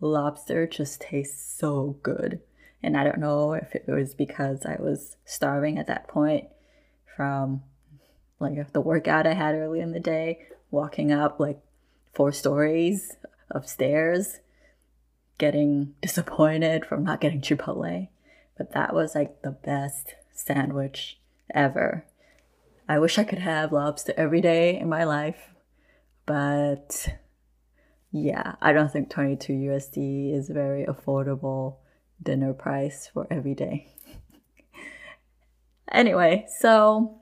Lobster 0.00 0.66
just 0.66 1.00
tastes 1.00 1.58
so 1.58 1.98
good. 2.02 2.40
And 2.82 2.96
I 2.96 3.04
don't 3.04 3.18
know 3.18 3.54
if 3.54 3.74
it 3.74 3.84
was 3.86 4.14
because 4.14 4.66
I 4.66 4.76
was 4.78 5.16
starving 5.24 5.78
at 5.78 5.86
that 5.86 6.08
point 6.08 6.48
from 7.16 7.62
like 8.38 8.72
the 8.72 8.80
workout 8.80 9.26
I 9.26 9.34
had 9.34 9.54
early 9.54 9.80
in 9.80 9.92
the 9.92 10.00
day, 10.00 10.46
walking 10.70 11.12
up 11.12 11.40
like 11.40 11.60
four 12.12 12.32
stories 12.32 13.16
of 13.50 13.68
stairs, 13.68 14.40
getting 15.38 15.94
disappointed 16.02 16.84
from 16.84 17.04
not 17.04 17.20
getting 17.20 17.40
Chipotle. 17.40 18.08
But 18.56 18.72
that 18.72 18.94
was 18.94 19.14
like 19.14 19.42
the 19.42 19.50
best 19.50 20.14
sandwich 20.32 21.18
ever. 21.54 22.04
I 22.88 22.98
wish 22.98 23.18
I 23.18 23.24
could 23.24 23.38
have 23.38 23.72
lobster 23.72 24.12
every 24.16 24.40
day 24.40 24.78
in 24.78 24.88
my 24.88 25.04
life, 25.04 25.53
but 26.26 27.08
yeah, 28.12 28.54
I 28.62 28.72
don't 28.72 28.92
think 28.92 29.10
22 29.10 29.52
USD 29.52 30.34
is 30.34 30.48
a 30.50 30.54
very 30.54 30.84
affordable 30.86 31.76
dinner 32.22 32.52
price 32.52 33.10
for 33.12 33.26
every 33.30 33.54
day. 33.54 33.88
anyway, 35.92 36.46
so 36.60 37.18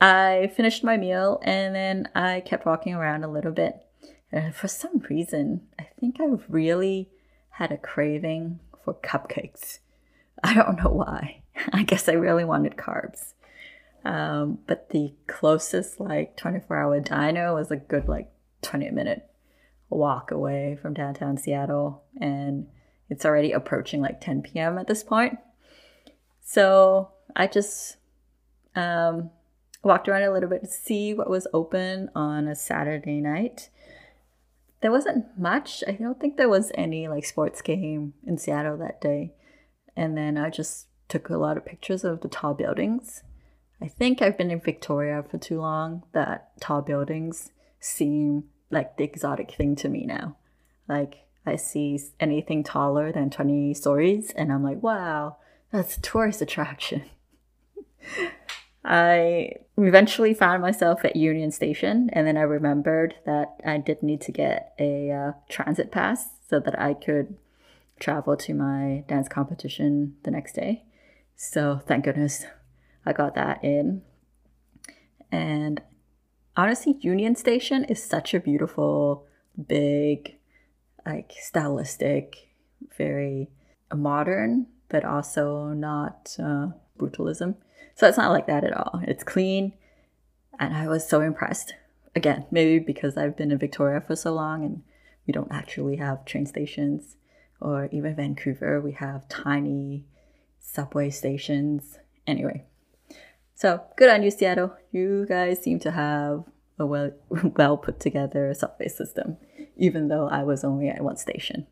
I 0.00 0.50
finished 0.56 0.84
my 0.84 0.96
meal 0.96 1.40
and 1.42 1.74
then 1.74 2.08
I 2.14 2.40
kept 2.40 2.66
walking 2.66 2.94
around 2.94 3.24
a 3.24 3.30
little 3.30 3.52
bit. 3.52 3.76
And 4.32 4.54
for 4.54 4.68
some 4.68 4.98
reason, 5.08 5.62
I 5.78 5.86
think 5.98 6.16
I 6.20 6.26
really 6.48 7.10
had 7.50 7.70
a 7.70 7.78
craving 7.78 8.60
for 8.84 8.94
cupcakes. 8.94 9.78
I 10.42 10.54
don't 10.54 10.82
know 10.82 10.90
why. 10.90 11.42
I 11.72 11.82
guess 11.82 12.08
I 12.08 12.12
really 12.12 12.44
wanted 12.44 12.76
carbs. 12.76 13.32
Um, 14.06 14.60
but 14.68 14.90
the 14.90 15.14
closest 15.26 15.98
like 15.98 16.36
24 16.36 16.76
hour 16.76 17.00
diner 17.00 17.52
was 17.52 17.72
a 17.72 17.76
good 17.76 18.06
like 18.06 18.30
20 18.62 18.92
minute 18.92 19.28
walk 19.90 20.30
away 20.30 20.78
from 20.80 20.94
downtown 20.94 21.36
Seattle. 21.36 22.04
And 22.20 22.68
it's 23.10 23.24
already 23.24 23.50
approaching 23.50 24.00
like 24.00 24.20
10 24.20 24.42
p.m. 24.42 24.78
at 24.78 24.86
this 24.86 25.02
point. 25.02 25.38
So 26.40 27.10
I 27.34 27.48
just 27.48 27.96
um, 28.76 29.30
walked 29.82 30.08
around 30.08 30.22
a 30.22 30.32
little 30.32 30.48
bit 30.48 30.62
to 30.62 30.70
see 30.70 31.12
what 31.12 31.28
was 31.28 31.48
open 31.52 32.08
on 32.14 32.46
a 32.46 32.54
Saturday 32.54 33.20
night. 33.20 33.70
There 34.82 34.92
wasn't 34.92 35.36
much. 35.36 35.82
I 35.88 35.92
don't 35.92 36.20
think 36.20 36.36
there 36.36 36.48
was 36.48 36.70
any 36.76 37.08
like 37.08 37.24
sports 37.24 37.60
game 37.60 38.14
in 38.24 38.38
Seattle 38.38 38.76
that 38.76 39.00
day. 39.00 39.32
And 39.96 40.16
then 40.16 40.38
I 40.38 40.48
just 40.48 40.86
took 41.08 41.28
a 41.28 41.36
lot 41.36 41.56
of 41.56 41.66
pictures 41.66 42.04
of 42.04 42.20
the 42.20 42.28
tall 42.28 42.54
buildings. 42.54 43.24
I 43.80 43.88
think 43.88 44.22
I've 44.22 44.38
been 44.38 44.50
in 44.50 44.60
Victoria 44.60 45.24
for 45.28 45.38
too 45.38 45.60
long 45.60 46.02
that 46.12 46.58
tall 46.60 46.82
buildings 46.82 47.50
seem 47.78 48.44
like 48.70 48.96
the 48.96 49.04
exotic 49.04 49.52
thing 49.52 49.76
to 49.76 49.88
me 49.88 50.06
now. 50.06 50.36
Like 50.88 51.26
I 51.44 51.56
see 51.56 52.00
anything 52.18 52.64
taller 52.64 53.12
than 53.12 53.30
20 53.30 53.74
stories 53.74 54.30
and 54.32 54.52
I'm 54.52 54.62
like, 54.62 54.82
wow, 54.82 55.36
that's 55.70 55.96
a 55.96 56.00
tourist 56.00 56.40
attraction. 56.40 57.04
I 58.84 59.50
eventually 59.76 60.32
found 60.32 60.62
myself 60.62 61.04
at 61.04 61.16
Union 61.16 61.50
Station 61.50 62.08
and 62.12 62.26
then 62.26 62.36
I 62.36 62.42
remembered 62.42 63.16
that 63.26 63.56
I 63.64 63.78
did 63.78 64.02
need 64.02 64.20
to 64.22 64.32
get 64.32 64.74
a 64.78 65.10
uh, 65.10 65.32
transit 65.48 65.90
pass 65.90 66.28
so 66.48 66.60
that 66.60 66.80
I 66.80 66.94
could 66.94 67.36
travel 67.98 68.36
to 68.36 68.54
my 68.54 69.04
dance 69.08 69.28
competition 69.28 70.16
the 70.22 70.30
next 70.30 70.54
day. 70.54 70.84
So 71.34 71.80
thank 71.86 72.04
goodness 72.04 72.46
I 73.06 73.12
got 73.12 73.34
that 73.36 73.62
in. 73.62 74.02
And 75.30 75.80
honestly, 76.56 76.96
Union 77.00 77.36
Station 77.36 77.84
is 77.84 78.02
such 78.02 78.34
a 78.34 78.40
beautiful, 78.40 79.26
big, 79.66 80.36
like 81.04 81.32
stylistic, 81.38 82.48
very 82.96 83.48
modern, 83.94 84.66
but 84.88 85.04
also 85.04 85.68
not 85.68 86.36
uh, 86.38 86.68
brutalism. 86.98 87.56
So 87.94 88.08
it's 88.08 88.18
not 88.18 88.32
like 88.32 88.46
that 88.46 88.64
at 88.64 88.76
all. 88.76 89.00
It's 89.06 89.24
clean, 89.24 89.72
and 90.58 90.74
I 90.74 90.88
was 90.88 91.08
so 91.08 91.20
impressed. 91.20 91.74
Again, 92.14 92.46
maybe 92.50 92.78
because 92.78 93.16
I've 93.16 93.36
been 93.36 93.52
in 93.52 93.58
Victoria 93.58 94.00
for 94.00 94.16
so 94.16 94.32
long 94.32 94.64
and 94.64 94.82
we 95.26 95.32
don't 95.32 95.52
actually 95.52 95.96
have 95.96 96.24
train 96.24 96.46
stations, 96.46 97.16
or 97.60 97.88
even 97.92 98.14
Vancouver, 98.14 98.80
we 98.80 98.92
have 98.92 99.28
tiny 99.28 100.04
subway 100.60 101.10
stations. 101.10 101.98
Anyway, 102.26 102.64
so 103.56 103.82
good 103.96 104.10
on 104.10 104.22
you, 104.22 104.30
Seattle. 104.30 104.76
You 104.92 105.26
guys 105.26 105.62
seem 105.62 105.80
to 105.80 105.90
have 105.90 106.44
a 106.78 106.86
well 106.86 107.10
well 107.56 107.76
put 107.76 107.98
together 107.98 108.52
subway 108.54 108.88
system, 108.88 109.38
even 109.76 110.08
though 110.08 110.28
I 110.28 110.44
was 110.44 110.62
only 110.62 110.88
at 110.88 111.02
one 111.02 111.16
station. 111.16 111.66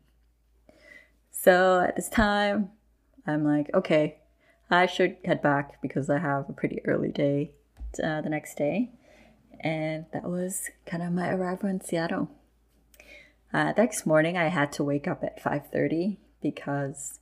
So 1.31 1.81
at 1.87 1.95
this 1.95 2.09
time, 2.09 2.71
I'm 3.27 3.43
like, 3.43 3.69
okay, 3.73 4.17
I 4.69 4.87
should 4.87 5.17
head 5.23 5.43
back 5.43 5.79
because 5.79 6.09
I 6.09 6.17
have 6.17 6.49
a 6.49 6.53
pretty 6.53 6.81
early 6.85 7.11
day 7.11 7.51
uh, 8.03 8.21
the 8.21 8.29
next 8.29 8.57
day. 8.57 8.89
And 9.59 10.05
that 10.11 10.23
was 10.23 10.69
kind 10.87 11.03
of 11.03 11.11
my 11.11 11.29
arrival 11.29 11.69
in 11.69 11.81
Seattle. 11.81 12.29
Uh, 13.53 13.73
next 13.77 14.05
morning, 14.05 14.37
I 14.37 14.47
had 14.47 14.71
to 14.73 14.83
wake 14.83 15.07
up 15.07 15.23
at 15.23 15.41
5.30 15.41 16.17
because 16.41 17.19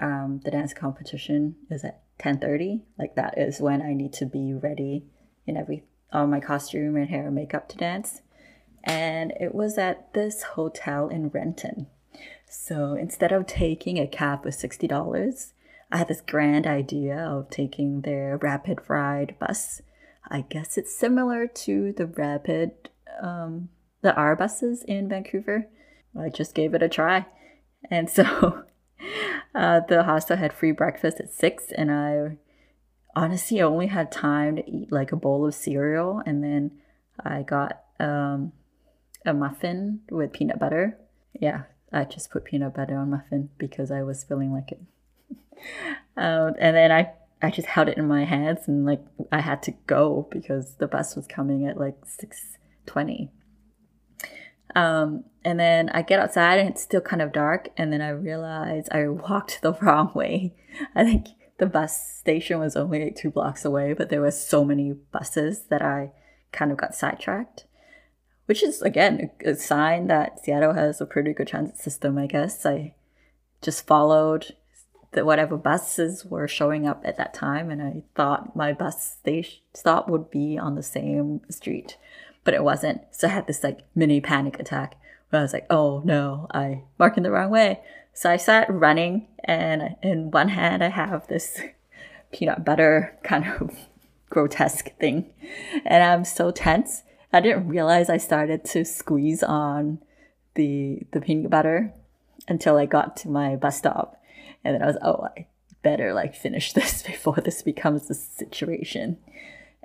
um, 0.00 0.40
the 0.44 0.50
dance 0.50 0.74
competition 0.74 1.56
is 1.70 1.84
at 1.84 2.02
10.30 2.20 2.82
like 2.98 3.14
that 3.16 3.38
is 3.38 3.60
when 3.60 3.82
i 3.82 3.92
need 3.94 4.12
to 4.12 4.26
be 4.26 4.52
ready 4.52 5.04
in 5.46 5.56
every 5.56 5.84
all 6.12 6.26
my 6.26 6.40
costume 6.40 6.96
and 6.96 7.08
hair 7.08 7.26
and 7.26 7.34
makeup 7.34 7.68
to 7.68 7.76
dance. 7.76 8.22
And 8.82 9.32
it 9.38 9.54
was 9.54 9.78
at 9.78 10.12
this 10.14 10.42
hotel 10.42 11.08
in 11.08 11.28
renton. 11.28 11.86
So 12.48 12.94
instead 12.94 13.32
of 13.32 13.46
taking 13.46 13.98
a 13.98 14.06
cab 14.06 14.42
for 14.42 14.50
$60 14.50 15.52
i 15.92 15.96
had 15.96 16.08
this 16.08 16.20
grand 16.20 16.68
idea 16.68 17.16
of 17.18 17.50
taking 17.50 18.02
their 18.02 18.36
rapid 18.36 18.78
ride 18.88 19.34
bus. 19.40 19.82
I 20.28 20.42
guess 20.42 20.78
it's 20.78 20.94
similar 20.94 21.48
to 21.48 21.92
the 21.92 22.06
rapid 22.06 22.90
um, 23.20 23.70
the 24.00 24.14
r 24.14 24.36
buses 24.36 24.84
in 24.84 25.08
vancouver. 25.08 25.66
I 26.18 26.28
just 26.28 26.54
gave 26.54 26.74
it 26.74 26.82
a 26.82 26.88
try. 26.88 27.26
And 27.90 28.08
so 28.08 28.62
uh, 29.54 29.80
the 29.88 30.04
hostel 30.04 30.36
had 30.36 30.52
free 30.52 30.72
breakfast 30.72 31.20
at 31.20 31.32
six, 31.32 31.72
and 31.76 31.90
I 31.90 32.36
honestly 33.16 33.60
only 33.60 33.88
had 33.88 34.12
time 34.12 34.56
to 34.56 34.70
eat 34.70 34.92
like 34.92 35.12
a 35.12 35.16
bowl 35.16 35.46
of 35.46 35.54
cereal, 35.54 36.22
and 36.24 36.42
then 36.42 36.72
I 37.24 37.42
got 37.42 37.80
um, 37.98 38.52
a 39.26 39.34
muffin 39.34 40.00
with 40.10 40.32
peanut 40.32 40.58
butter. 40.58 40.98
Yeah, 41.32 41.64
I 41.92 42.04
just 42.04 42.30
put 42.30 42.44
peanut 42.44 42.74
butter 42.74 42.96
on 42.96 43.10
muffin 43.10 43.50
because 43.58 43.90
I 43.90 44.02
was 44.02 44.24
feeling 44.24 44.52
like 44.52 44.72
it. 44.72 44.80
um, 46.16 46.54
and 46.58 46.76
then 46.76 46.92
I 46.92 47.12
I 47.42 47.50
just 47.50 47.68
held 47.68 47.88
it 47.88 47.98
in 47.98 48.06
my 48.06 48.24
hands 48.24 48.68
and 48.68 48.84
like 48.84 49.02
I 49.32 49.40
had 49.40 49.62
to 49.64 49.72
go 49.86 50.28
because 50.30 50.74
the 50.74 50.86
bus 50.86 51.16
was 51.16 51.26
coming 51.26 51.66
at 51.66 51.78
like 51.78 51.96
six 52.04 52.58
twenty. 52.86 53.30
Um, 54.74 55.24
and 55.44 55.58
then 55.58 55.88
I 55.90 56.02
get 56.02 56.20
outside 56.20 56.58
and 56.58 56.68
it's 56.68 56.82
still 56.82 57.00
kind 57.00 57.22
of 57.22 57.32
dark. 57.32 57.70
And 57.76 57.92
then 57.92 58.00
I 58.00 58.10
realize 58.10 58.88
I 58.90 59.08
walked 59.08 59.60
the 59.62 59.74
wrong 59.74 60.12
way. 60.14 60.54
I 60.94 61.04
think 61.04 61.28
the 61.58 61.66
bus 61.66 62.18
station 62.18 62.58
was 62.58 62.76
only 62.76 63.04
like 63.04 63.16
two 63.16 63.30
blocks 63.30 63.64
away, 63.64 63.92
but 63.92 64.08
there 64.08 64.20
were 64.20 64.30
so 64.30 64.64
many 64.64 64.92
buses 64.92 65.64
that 65.68 65.82
I 65.82 66.12
kind 66.52 66.72
of 66.72 66.78
got 66.78 66.94
sidetracked. 66.94 67.66
Which 68.46 68.64
is 68.64 68.82
again 68.82 69.30
a 69.44 69.54
sign 69.54 70.08
that 70.08 70.42
Seattle 70.42 70.72
has 70.72 71.00
a 71.00 71.06
pretty 71.06 71.32
good 71.32 71.46
transit 71.46 71.76
system, 71.76 72.18
I 72.18 72.26
guess. 72.26 72.66
I 72.66 72.94
just 73.62 73.86
followed 73.86 74.56
the 75.12 75.24
whatever 75.24 75.56
buses 75.56 76.24
were 76.24 76.48
showing 76.48 76.86
up 76.86 77.02
at 77.04 77.16
that 77.16 77.34
time, 77.34 77.70
and 77.70 77.82
I 77.82 78.02
thought 78.16 78.56
my 78.56 78.72
bus 78.72 79.18
station 79.18 79.60
stop 79.74 80.08
would 80.08 80.30
be 80.30 80.58
on 80.58 80.74
the 80.74 80.82
same 80.82 81.42
street, 81.48 81.96
but 82.44 82.54
it 82.54 82.64
wasn't. 82.64 83.02
So 83.10 83.28
I 83.28 83.30
had 83.30 83.46
this 83.46 83.62
like 83.62 83.80
mini 83.94 84.20
panic 84.20 84.58
attack 84.58 84.96
where 85.28 85.40
I 85.40 85.42
was 85.42 85.52
like, 85.52 85.66
"Oh 85.70 86.02
no, 86.04 86.46
I 86.52 86.82
marked 86.98 87.16
in 87.16 87.22
the 87.22 87.30
wrong 87.30 87.50
way." 87.50 87.80
So 88.12 88.30
I 88.30 88.36
started 88.36 88.72
running, 88.72 89.28
and 89.44 89.96
in 90.02 90.30
one 90.30 90.48
hand 90.48 90.82
I 90.82 90.88
have 90.88 91.26
this 91.28 91.60
peanut 92.32 92.64
butter 92.64 93.18
kind 93.22 93.46
of 93.46 93.76
grotesque 94.30 94.96
thing, 94.98 95.26
and 95.84 96.02
I'm 96.02 96.24
so 96.24 96.50
tense. 96.50 97.02
I 97.32 97.40
didn't 97.40 97.68
realize 97.68 98.10
I 98.10 98.16
started 98.16 98.64
to 98.66 98.84
squeeze 98.84 99.42
on 99.42 100.00
the 100.54 101.02
the 101.12 101.20
peanut 101.20 101.50
butter 101.50 101.92
until 102.48 102.76
I 102.76 102.86
got 102.86 103.16
to 103.18 103.28
my 103.28 103.54
bus 103.54 103.78
stop 103.78 104.20
and 104.64 104.74
then 104.74 104.82
I 104.82 104.86
was, 104.86 104.98
oh, 105.02 105.28
I 105.36 105.46
better 105.82 106.12
like 106.12 106.34
finish 106.34 106.72
this 106.74 107.02
before 107.02 107.36
this 107.36 107.62
becomes 107.62 108.10
a 108.10 108.14
situation. 108.14 109.18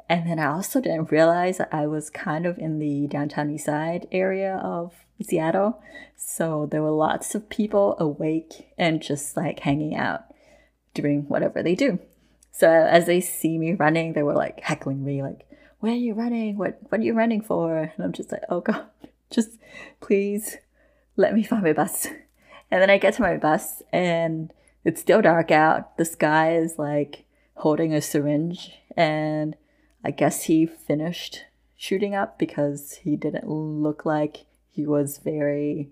And 0.07 0.29
then 0.29 0.39
I 0.39 0.45
also 0.45 0.79
didn't 0.79 1.11
realize 1.11 1.59
I 1.71 1.87
was 1.87 2.09
kind 2.09 2.45
of 2.45 2.57
in 2.57 2.79
the 2.79 3.07
downtown 3.07 3.49
east 3.51 3.65
side 3.65 4.07
area 4.11 4.55
of 4.57 4.93
Seattle. 5.21 5.81
So 6.15 6.67
there 6.69 6.83
were 6.83 6.91
lots 6.91 7.33
of 7.35 7.49
people 7.49 7.95
awake 7.99 8.67
and 8.77 9.01
just 9.01 9.35
like 9.35 9.61
hanging 9.61 9.95
out 9.95 10.25
doing 10.93 11.25
whatever 11.27 11.63
they 11.63 11.75
do. 11.75 11.99
So 12.51 12.69
as 12.69 13.05
they 13.05 13.19
see 13.19 13.57
me 13.57 13.73
running, 13.73 14.13
they 14.13 14.23
were 14.23 14.33
like 14.33 14.61
heckling 14.61 15.03
me, 15.03 15.21
like, 15.21 15.45
where 15.79 15.91
are 15.91 15.95
you 15.95 16.13
running? 16.13 16.57
What 16.57 16.79
what 16.89 17.01
are 17.01 17.03
you 17.03 17.13
running 17.13 17.41
for? 17.41 17.77
And 17.77 18.03
I'm 18.03 18.13
just 18.13 18.31
like, 18.31 18.43
oh 18.49 18.61
god, 18.61 18.85
just 19.29 19.57
please 19.99 20.57
let 21.17 21.33
me 21.33 21.43
find 21.43 21.63
my 21.63 21.73
bus. 21.73 22.07
And 22.71 22.81
then 22.81 22.89
I 22.89 22.97
get 22.97 23.13
to 23.15 23.21
my 23.21 23.37
bus 23.37 23.83
and 23.91 24.51
it's 24.83 25.01
still 25.01 25.21
dark 25.21 25.51
out. 25.51 25.97
This 25.97 26.15
guy 26.15 26.55
is 26.55 26.79
like 26.79 27.25
holding 27.55 27.93
a 27.93 28.01
syringe, 28.01 28.71
and 28.95 29.55
I 30.05 30.11
guess 30.11 30.43
he 30.43 30.67
finished 30.67 31.45
shooting 31.75 32.13
up 32.13 32.37
because 32.37 32.99
he 33.03 33.15
didn't 33.15 33.49
look 33.49 34.05
like 34.05 34.45
he 34.69 34.85
was 34.85 35.17
very 35.17 35.89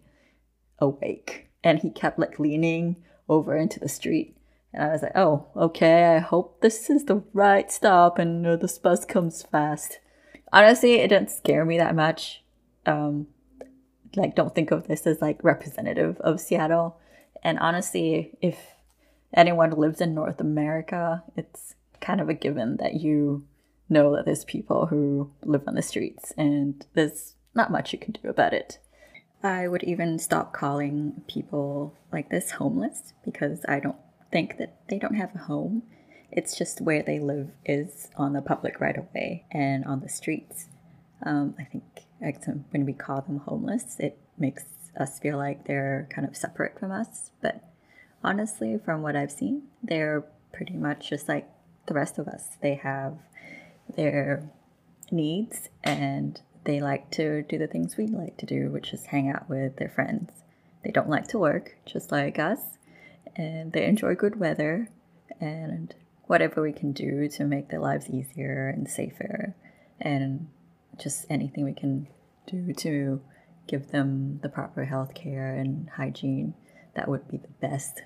awake. 0.78 1.50
And 1.64 1.80
he 1.80 1.90
kept 1.90 2.20
like 2.20 2.38
leaning 2.38 2.98
over 3.28 3.58
into 3.58 3.80
the 3.80 3.90
street. 3.90 4.38
And 4.72 4.84
I 4.84 4.92
was 4.92 5.02
like, 5.02 5.16
oh, 5.16 5.48
okay, 5.56 6.16
I 6.16 6.20
hope 6.20 6.62
this 6.62 6.92
is 6.92 7.06
the 7.06 7.24
right 7.34 7.72
stop 7.72 8.20
and 8.20 8.46
uh, 8.46 8.56
this 8.56 8.78
bus 8.78 9.04
comes 9.04 9.42
fast. 9.42 9.98
Honestly, 10.52 11.00
it 11.00 11.08
didn't 11.08 11.32
scare 11.32 11.66
me 11.66 11.80
that 11.80 11.96
much. 11.96 12.44
Um, 12.86 13.26
like, 14.16 14.36
don't 14.36 14.54
think 14.54 14.70
of 14.70 14.88
this 14.88 15.08
as 15.08 15.24
like 15.24 15.44
representative 15.44 16.20
of 16.20 16.40
Seattle. 16.40 16.98
And 17.42 17.58
honestly, 17.58 18.38
if 18.44 18.60
anyone 19.34 19.72
lives 19.72 20.02
in 20.02 20.14
North 20.14 20.40
America, 20.40 21.24
it's 21.36 21.74
kind 22.00 22.22
of 22.22 22.30
a 22.30 22.36
given 22.36 22.78
that 22.78 22.94
you 22.94 23.46
know 23.94 24.16
that 24.16 24.26
there's 24.26 24.44
people 24.44 24.88
who 24.88 25.32
live 25.44 25.64
on 25.68 25.76
the 25.76 25.82
streets 25.82 26.34
and 26.38 26.86
there's 26.94 27.36
not 27.56 27.72
much 27.72 27.94
you 27.94 28.00
can 28.00 28.14
do 28.22 28.30
about 28.30 28.54
it. 28.54 28.80
I 29.42 29.68
would 29.68 29.84
even 29.84 30.20
stop 30.20 30.54
calling 30.54 31.22
people 31.28 31.96
like 32.12 32.30
this 32.30 32.52
homeless 32.52 33.14
because 33.24 33.66
I 33.68 33.80
don't 33.80 33.98
think 34.32 34.58
that 34.58 34.76
they 34.90 34.98
don't 34.98 35.16
have 35.16 35.36
a 35.36 35.40
home. 35.40 35.84
It's 36.32 36.58
just 36.58 36.82
where 36.82 37.04
they 37.04 37.20
live 37.20 37.52
is 37.66 38.10
on 38.18 38.34
the 38.34 38.42
public 38.42 38.80
right 38.80 38.98
of 38.98 39.06
way 39.14 39.46
and 39.52 39.86
on 39.86 40.00
the 40.00 40.10
streets. 40.10 40.70
Um, 41.26 41.56
I 41.60 41.64
think 41.64 41.84
when 42.72 42.86
we 42.86 42.94
call 42.94 43.22
them 43.22 43.40
homeless, 43.40 43.98
it 44.00 44.18
makes 44.38 44.64
us 44.98 45.20
feel 45.20 45.38
like 45.38 45.68
they're 45.68 46.08
kind 46.10 46.28
of 46.28 46.38
separate 46.38 46.80
from 46.80 46.92
us. 46.92 47.32
But 47.42 47.64
honestly, 48.24 48.80
from 48.84 49.02
what 49.02 49.16
I've 49.16 49.32
seen, 49.32 49.64
they're 49.82 50.24
pretty 50.54 50.76
much 50.76 51.10
just 51.10 51.28
like 51.28 51.50
the 51.88 51.94
rest 51.94 52.18
of 52.18 52.28
us. 52.28 52.58
They 52.62 52.76
have 52.76 53.18
their 53.96 54.50
needs 55.12 55.70
and 55.84 56.42
they 56.66 56.80
like 56.80 57.12
to 57.12 57.44
do 57.44 57.58
the 57.58 57.68
things 57.68 57.98
we 57.98 58.08
like 58.08 58.38
to 58.38 58.46
do, 58.46 58.70
which 58.70 58.94
is 58.94 59.06
hang 59.08 59.30
out 59.30 59.50
with 59.50 59.78
their 59.78 59.90
friends. 59.90 60.32
They 60.84 60.92
don't 60.92 61.10
like 61.10 61.28
to 61.30 61.40
work, 61.40 61.78
just 61.86 62.12
like 62.12 62.40
us, 62.40 62.60
and 63.36 63.72
they 63.74 63.86
enjoy 63.86 64.16
good 64.16 64.40
weather 64.40 64.90
and 65.40 65.94
whatever 66.28 66.62
we 66.62 66.72
can 66.72 66.94
do 66.94 67.28
to 67.28 67.44
make 67.44 67.70
their 67.70 67.80
lives 67.80 68.10
easier 68.10 68.70
and 68.70 68.88
safer, 68.88 69.56
and 70.00 70.48
just 70.98 71.26
anything 71.30 71.66
we 71.66 71.74
can 71.74 72.08
do 72.48 72.74
to 72.74 73.22
give 73.68 73.92
them 73.92 74.40
the 74.42 74.50
proper 74.50 74.86
health 74.86 75.14
care 75.14 75.54
and 75.54 75.90
hygiene 75.90 76.54
that 76.96 77.08
would 77.10 77.28
be 77.28 77.38
the 77.38 77.48
best 77.62 78.02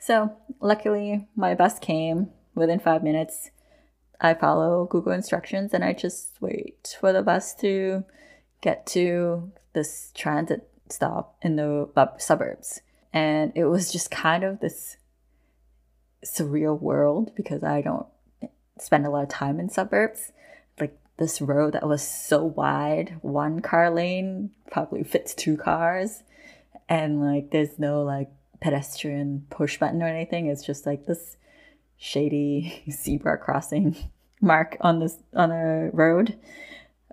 so, 0.00 0.34
luckily, 0.60 1.28
my 1.36 1.54
bus 1.54 1.78
came 1.78 2.30
within 2.54 2.80
five 2.80 3.02
minutes. 3.04 3.50
I 4.20 4.34
follow 4.34 4.86
Google 4.86 5.12
instructions 5.12 5.72
and 5.72 5.82
I 5.82 5.94
just 5.94 6.40
wait 6.40 6.96
for 7.00 7.12
the 7.12 7.22
bus 7.22 7.54
to 7.56 8.04
get 8.60 8.86
to 8.88 9.50
this 9.72 10.12
transit 10.14 10.68
stop 10.90 11.36
in 11.42 11.56
the 11.56 11.88
suburbs. 12.18 12.80
And 13.12 13.52
it 13.54 13.64
was 13.64 13.90
just 13.90 14.10
kind 14.10 14.44
of 14.44 14.60
this 14.60 14.96
surreal 16.24 16.78
world 16.78 17.32
because 17.34 17.62
I 17.62 17.80
don't 17.80 18.06
spend 18.78 19.06
a 19.06 19.10
lot 19.10 19.22
of 19.22 19.28
time 19.28 19.58
in 19.58 19.70
suburbs. 19.70 20.32
Like 20.78 20.96
this 21.16 21.40
road 21.40 21.72
that 21.72 21.88
was 21.88 22.06
so 22.06 22.44
wide, 22.44 23.18
one 23.22 23.60
car 23.60 23.90
lane 23.90 24.50
probably 24.70 25.02
fits 25.02 25.34
two 25.34 25.56
cars. 25.56 26.22
And 26.88 27.22
like 27.22 27.50
there's 27.50 27.78
no 27.78 28.02
like 28.02 28.28
pedestrian 28.60 29.46
push 29.48 29.78
button 29.78 30.02
or 30.02 30.08
anything. 30.08 30.46
It's 30.46 30.64
just 30.64 30.84
like 30.84 31.06
this 31.06 31.36
shady 32.00 32.82
zebra 32.90 33.38
crossing 33.38 33.94
mark 34.40 34.76
on 34.80 34.98
this 34.98 35.18
on 35.34 35.52
a 35.52 35.90
road. 35.92 36.36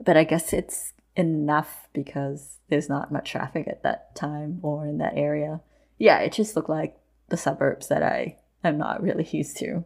But 0.03 0.17
I 0.17 0.23
guess 0.23 0.53
it's 0.53 0.93
enough 1.15 1.87
because 1.93 2.57
there's 2.69 2.89
not 2.89 3.11
much 3.11 3.31
traffic 3.31 3.67
at 3.67 3.83
that 3.83 4.15
time 4.15 4.59
or 4.63 4.87
in 4.87 4.97
that 4.99 5.13
area. 5.15 5.61
Yeah, 5.97 6.19
it 6.19 6.31
just 6.31 6.55
looked 6.55 6.69
like 6.69 6.97
the 7.29 7.37
suburbs 7.37 7.87
that 7.87 8.01
I 8.01 8.37
am 8.63 8.77
not 8.77 9.03
really 9.03 9.23
used 9.31 9.57
to. 9.57 9.83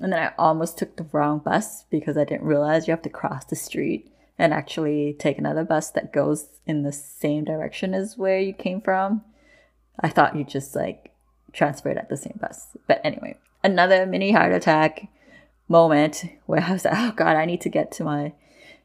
And 0.00 0.12
then 0.12 0.18
I 0.18 0.32
almost 0.38 0.78
took 0.78 0.96
the 0.96 1.06
wrong 1.12 1.40
bus 1.40 1.84
because 1.90 2.16
I 2.16 2.24
didn't 2.24 2.46
realize 2.46 2.88
you 2.88 2.92
have 2.92 3.02
to 3.02 3.10
cross 3.10 3.44
the 3.44 3.56
street 3.56 4.10
and 4.38 4.54
actually 4.54 5.14
take 5.18 5.36
another 5.36 5.64
bus 5.64 5.90
that 5.90 6.12
goes 6.12 6.48
in 6.64 6.82
the 6.82 6.92
same 6.92 7.44
direction 7.44 7.92
as 7.92 8.16
where 8.16 8.38
you 8.38 8.54
came 8.54 8.80
from. 8.80 9.22
I 9.98 10.08
thought 10.08 10.36
you 10.36 10.44
just 10.44 10.74
like 10.74 11.12
transferred 11.52 11.98
at 11.98 12.08
the 12.08 12.16
same 12.16 12.38
bus. 12.40 12.68
But 12.86 13.02
anyway, 13.04 13.36
another 13.62 14.06
mini 14.06 14.32
heart 14.32 14.52
attack 14.52 15.08
moment 15.68 16.24
where 16.46 16.62
I 16.62 16.72
was 16.72 16.84
like, 16.84 16.94
oh 16.96 17.12
God, 17.12 17.36
I 17.36 17.44
need 17.44 17.60
to 17.62 17.68
get 17.68 17.92
to 17.92 18.04
my 18.04 18.32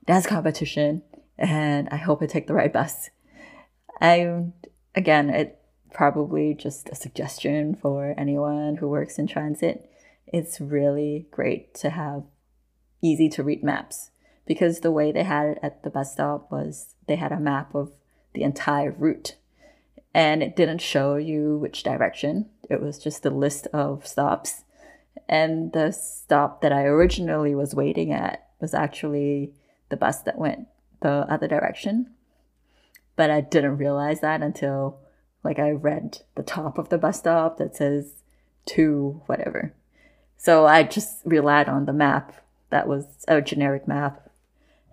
dance 0.05 0.27
competition 0.27 1.01
and 1.37 1.89
I 1.89 1.97
hope 1.97 2.21
I 2.21 2.27
take 2.27 2.47
the 2.47 2.53
right 2.53 2.71
bus. 2.71 3.09
And 3.99 4.53
again, 4.93 5.29
it 5.29 5.59
probably 5.93 6.53
just 6.53 6.89
a 6.89 6.95
suggestion 6.95 7.75
for 7.75 8.13
anyone 8.17 8.77
who 8.77 8.87
works 8.87 9.17
in 9.17 9.27
transit. 9.27 9.89
It's 10.27 10.59
really 10.59 11.27
great 11.31 11.73
to 11.75 11.91
have 11.91 12.23
easy 13.01 13.29
to 13.29 13.43
read 13.43 13.63
maps 13.63 14.11
because 14.45 14.79
the 14.79 14.91
way 14.91 15.11
they 15.11 15.23
had 15.23 15.47
it 15.47 15.59
at 15.63 15.83
the 15.83 15.89
bus 15.89 16.13
stop 16.13 16.51
was 16.51 16.95
they 17.07 17.15
had 17.15 17.31
a 17.31 17.39
map 17.39 17.73
of 17.73 17.91
the 18.33 18.43
entire 18.43 18.91
route 18.91 19.35
and 20.13 20.43
it 20.43 20.55
didn't 20.55 20.81
show 20.81 21.15
you 21.15 21.57
which 21.57 21.83
direction. 21.83 22.49
It 22.69 22.81
was 22.81 22.99
just 22.99 23.25
a 23.25 23.29
list 23.29 23.67
of 23.73 24.05
stops. 24.05 24.64
And 25.27 25.73
the 25.73 25.91
stop 25.91 26.61
that 26.61 26.71
I 26.71 26.83
originally 26.83 27.55
was 27.55 27.75
waiting 27.75 28.11
at 28.11 28.47
was 28.59 28.73
actually 28.73 29.53
the 29.89 29.97
bus 29.97 30.21
that 30.21 30.37
went 30.37 30.67
the 31.01 31.25
other 31.29 31.47
direction. 31.47 32.11
But 33.15 33.29
I 33.29 33.41
didn't 33.41 33.77
realize 33.77 34.21
that 34.21 34.41
until 34.41 34.99
like 35.43 35.59
I 35.59 35.71
read 35.71 36.19
the 36.35 36.43
top 36.43 36.77
of 36.77 36.89
the 36.89 36.97
bus 36.97 37.19
stop 37.19 37.57
that 37.57 37.75
says 37.75 38.23
to 38.67 39.21
whatever. 39.27 39.73
So 40.37 40.65
I 40.65 40.83
just 40.83 41.21
relied 41.25 41.69
on 41.69 41.85
the 41.85 41.93
map 41.93 42.33
that 42.69 42.87
was 42.87 43.05
a 43.27 43.41
generic 43.41 43.87
map. 43.87 44.29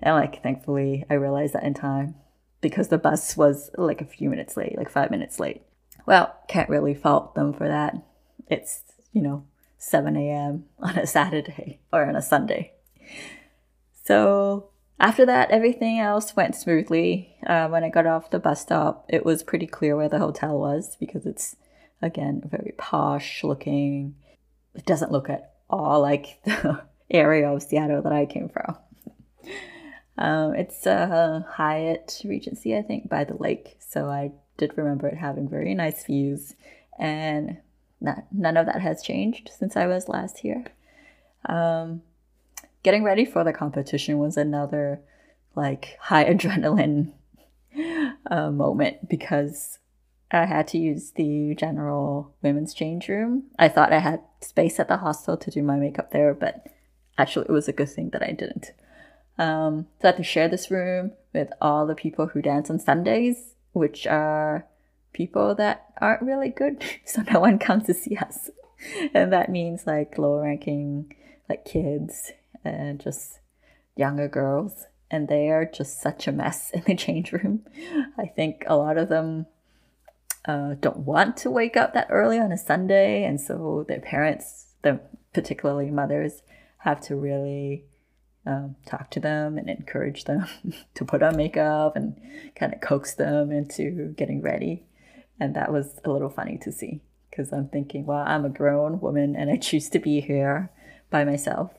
And 0.00 0.14
like 0.14 0.42
thankfully 0.42 1.04
I 1.10 1.14
realized 1.14 1.54
that 1.54 1.64
in 1.64 1.74
time 1.74 2.14
because 2.60 2.88
the 2.88 2.98
bus 2.98 3.36
was 3.36 3.70
like 3.76 4.00
a 4.00 4.06
few 4.06 4.30
minutes 4.30 4.56
late, 4.56 4.76
like 4.76 4.90
five 4.90 5.10
minutes 5.10 5.40
late. 5.40 5.62
Well, 6.06 6.34
can't 6.48 6.70
really 6.70 6.94
fault 6.94 7.34
them 7.34 7.52
for 7.52 7.68
that. 7.68 7.96
It's, 8.48 8.82
you 9.12 9.22
know, 9.22 9.44
7 9.82 10.16
a.m. 10.16 10.64
on 10.78 10.96
a 10.96 11.06
Saturday 11.06 11.80
or 11.92 12.06
on 12.06 12.14
a 12.14 12.22
Sunday. 12.22 12.72
So 14.04 14.70
after 15.00 15.26
that, 15.26 15.50
everything 15.50 15.98
else 15.98 16.36
went 16.36 16.54
smoothly. 16.54 17.34
Uh, 17.44 17.66
when 17.68 17.82
I 17.82 17.88
got 17.88 18.06
off 18.06 18.30
the 18.30 18.38
bus 18.38 18.62
stop, 18.62 19.04
it 19.08 19.24
was 19.24 19.42
pretty 19.42 19.66
clear 19.66 19.96
where 19.96 20.08
the 20.08 20.20
hotel 20.20 20.56
was 20.56 20.96
because 21.00 21.26
it's, 21.26 21.56
again, 22.00 22.42
very 22.44 22.74
posh 22.78 23.42
looking. 23.42 24.14
It 24.74 24.86
doesn't 24.86 25.10
look 25.10 25.28
at 25.28 25.54
all 25.68 26.00
like 26.00 26.40
the 26.44 26.82
area 27.10 27.50
of 27.50 27.62
Seattle 27.62 28.02
that 28.02 28.12
I 28.12 28.26
came 28.26 28.48
from. 28.48 28.76
Um, 30.16 30.54
it's 30.54 30.86
a 30.86 31.44
Hyatt 31.50 32.22
Regency, 32.24 32.76
I 32.76 32.82
think, 32.82 33.08
by 33.08 33.24
the 33.24 33.34
lake. 33.34 33.78
So 33.80 34.08
I 34.08 34.30
did 34.58 34.78
remember 34.78 35.08
it 35.08 35.16
having 35.16 35.48
very 35.48 35.74
nice 35.74 36.04
views, 36.04 36.54
and 37.00 37.56
not, 38.02 38.24
none 38.32 38.56
of 38.56 38.66
that 38.66 38.82
has 38.82 39.02
changed 39.02 39.50
since 39.56 39.76
I 39.76 39.86
was 39.86 40.08
last 40.08 40.38
here. 40.38 40.64
Um, 41.46 42.02
getting 42.82 43.04
ready 43.04 43.24
for 43.24 43.44
the 43.44 43.52
competition 43.52 44.18
was 44.18 44.36
another 44.36 45.00
like 45.54 45.96
high 46.00 46.24
adrenaline 46.32 47.12
uh, 48.30 48.50
moment 48.50 49.08
because 49.08 49.78
I 50.30 50.46
had 50.46 50.66
to 50.68 50.78
use 50.78 51.12
the 51.12 51.54
general 51.54 52.34
women's 52.42 52.74
change 52.74 53.08
room. 53.08 53.44
I 53.58 53.68
thought 53.68 53.92
I 53.92 53.98
had 53.98 54.22
space 54.40 54.80
at 54.80 54.88
the 54.88 54.96
hostel 54.98 55.36
to 55.36 55.50
do 55.50 55.62
my 55.62 55.76
makeup 55.76 56.10
there, 56.10 56.34
but 56.34 56.66
actually, 57.18 57.46
it 57.48 57.52
was 57.52 57.68
a 57.68 57.72
good 57.72 57.90
thing 57.90 58.10
that 58.10 58.22
I 58.22 58.32
didn't. 58.32 58.72
Um, 59.38 59.86
so 60.00 60.08
I 60.08 60.10
had 60.12 60.16
to 60.18 60.22
share 60.22 60.48
this 60.48 60.70
room 60.70 61.12
with 61.34 61.50
all 61.60 61.86
the 61.86 61.94
people 61.94 62.28
who 62.28 62.42
dance 62.42 62.70
on 62.70 62.78
Sundays, 62.78 63.54
which 63.72 64.06
are 64.06 64.66
people 65.12 65.54
that 65.56 65.86
aren't 66.00 66.22
really 66.22 66.48
good, 66.48 66.82
so 67.04 67.22
no 67.32 67.40
one 67.40 67.58
comes 67.58 67.86
to 67.86 67.94
see 67.94 68.16
us. 68.16 68.50
And 69.14 69.32
that 69.32 69.50
means 69.50 69.86
like 69.86 70.18
lower 70.18 70.42
ranking, 70.42 71.14
like 71.48 71.64
kids 71.64 72.32
and 72.64 73.00
just 73.00 73.38
younger 73.96 74.28
girls. 74.28 74.86
And 75.10 75.28
they 75.28 75.50
are 75.50 75.64
just 75.64 76.00
such 76.00 76.26
a 76.26 76.32
mess 76.32 76.70
in 76.74 76.82
the 76.86 76.94
change 76.94 77.32
room. 77.32 77.62
I 78.18 78.26
think 78.26 78.64
a 78.66 78.76
lot 78.76 78.98
of 78.98 79.08
them 79.08 79.46
uh, 80.44 80.74
don't 80.80 80.98
want 80.98 81.36
to 81.38 81.50
wake 81.50 81.76
up 81.76 81.94
that 81.94 82.08
early 82.10 82.38
on 82.38 82.50
a 82.50 82.58
Sunday, 82.58 83.24
and 83.24 83.40
so 83.40 83.84
their 83.86 84.00
parents, 84.00 84.74
the 84.82 85.00
particularly 85.32 85.90
mothers, 85.90 86.42
have 86.78 87.00
to 87.02 87.14
really 87.14 87.84
um, 88.44 88.74
talk 88.84 89.10
to 89.10 89.20
them 89.20 89.56
and 89.56 89.70
encourage 89.70 90.24
them 90.24 90.46
to 90.94 91.04
put 91.04 91.22
on 91.22 91.36
makeup 91.36 91.94
and 91.94 92.20
kind 92.56 92.74
of 92.74 92.80
coax 92.80 93.14
them 93.14 93.52
into 93.52 94.12
getting 94.16 94.42
ready. 94.42 94.82
And 95.42 95.56
that 95.56 95.72
was 95.72 95.98
a 96.04 96.10
little 96.10 96.28
funny 96.28 96.56
to 96.58 96.70
see 96.70 97.00
because 97.28 97.52
I'm 97.52 97.66
thinking, 97.66 98.06
well, 98.06 98.22
I'm 98.24 98.44
a 98.44 98.48
grown 98.48 99.00
woman 99.00 99.34
and 99.34 99.50
I 99.50 99.56
choose 99.56 99.88
to 99.88 99.98
be 99.98 100.20
here 100.20 100.70
by 101.10 101.24
myself. 101.24 101.72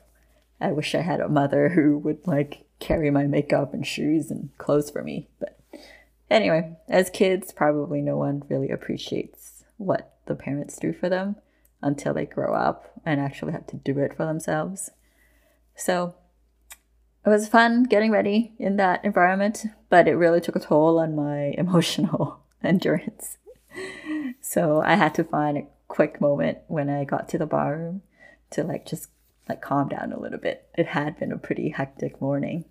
I 0.60 0.72
wish 0.72 0.94
I 0.94 1.00
had 1.00 1.20
a 1.20 1.30
mother 1.30 1.70
who 1.70 1.96
would 2.00 2.26
like 2.26 2.66
carry 2.78 3.10
my 3.10 3.26
makeup 3.26 3.72
and 3.72 3.86
shoes 3.86 4.30
and 4.30 4.50
clothes 4.58 4.90
for 4.90 5.02
me. 5.02 5.28
But 5.40 5.58
anyway, 6.30 6.76
as 6.90 7.08
kids, 7.08 7.52
probably 7.52 8.02
no 8.02 8.18
one 8.18 8.42
really 8.50 8.68
appreciates 8.68 9.64
what 9.78 10.14
the 10.26 10.34
parents 10.34 10.76
do 10.76 10.92
for 10.92 11.08
them 11.08 11.36
until 11.80 12.12
they 12.12 12.26
grow 12.26 12.52
up 12.52 12.92
and 13.06 13.18
actually 13.18 13.52
have 13.52 13.66
to 13.68 13.76
do 13.76 13.98
it 13.98 14.14
for 14.14 14.26
themselves. 14.26 14.90
So 15.74 16.16
it 17.24 17.30
was 17.30 17.48
fun 17.48 17.84
getting 17.84 18.10
ready 18.10 18.52
in 18.58 18.76
that 18.76 19.02
environment, 19.06 19.64
but 19.88 20.06
it 20.06 20.16
really 20.16 20.42
took 20.42 20.56
a 20.56 20.60
toll 20.60 20.98
on 20.98 21.16
my 21.16 21.54
emotional 21.56 22.40
endurance. 22.62 23.38
So 24.54 24.80
I 24.82 24.94
had 24.94 25.16
to 25.16 25.24
find 25.24 25.58
a 25.58 25.66
quick 25.88 26.20
moment 26.20 26.58
when 26.68 26.88
I 26.88 27.02
got 27.02 27.28
to 27.30 27.38
the 27.38 27.44
bar 27.44 27.76
room 27.76 28.02
to 28.50 28.62
like 28.62 28.86
just 28.86 29.08
like 29.48 29.60
calm 29.60 29.88
down 29.88 30.12
a 30.12 30.20
little 30.20 30.38
bit. 30.38 30.68
It 30.78 30.86
had 30.86 31.18
been 31.18 31.32
a 31.32 31.38
pretty 31.38 31.70
hectic 31.70 32.20
morning. 32.20 32.64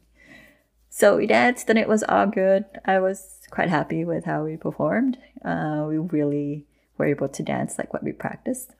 So 0.89 1.17
we 1.17 1.27
danced 1.27 1.69
and 1.69 1.77
it 1.77 1.89
was 1.89 2.01
all 2.03 2.27
good. 2.27 2.63
I 2.85 2.99
was 2.99 3.39
quite 3.51 3.67
happy 3.67 4.05
with 4.05 4.23
how 4.23 4.45
we 4.45 4.55
performed. 4.55 5.17
Uh, 5.43 5.83
we 5.85 5.97
really 5.97 6.67
were 6.97 7.05
able 7.05 7.27
to 7.27 7.43
dance 7.43 7.77
like 7.77 7.91
what 7.91 8.01
we 8.01 8.13
practiced. 8.13 8.71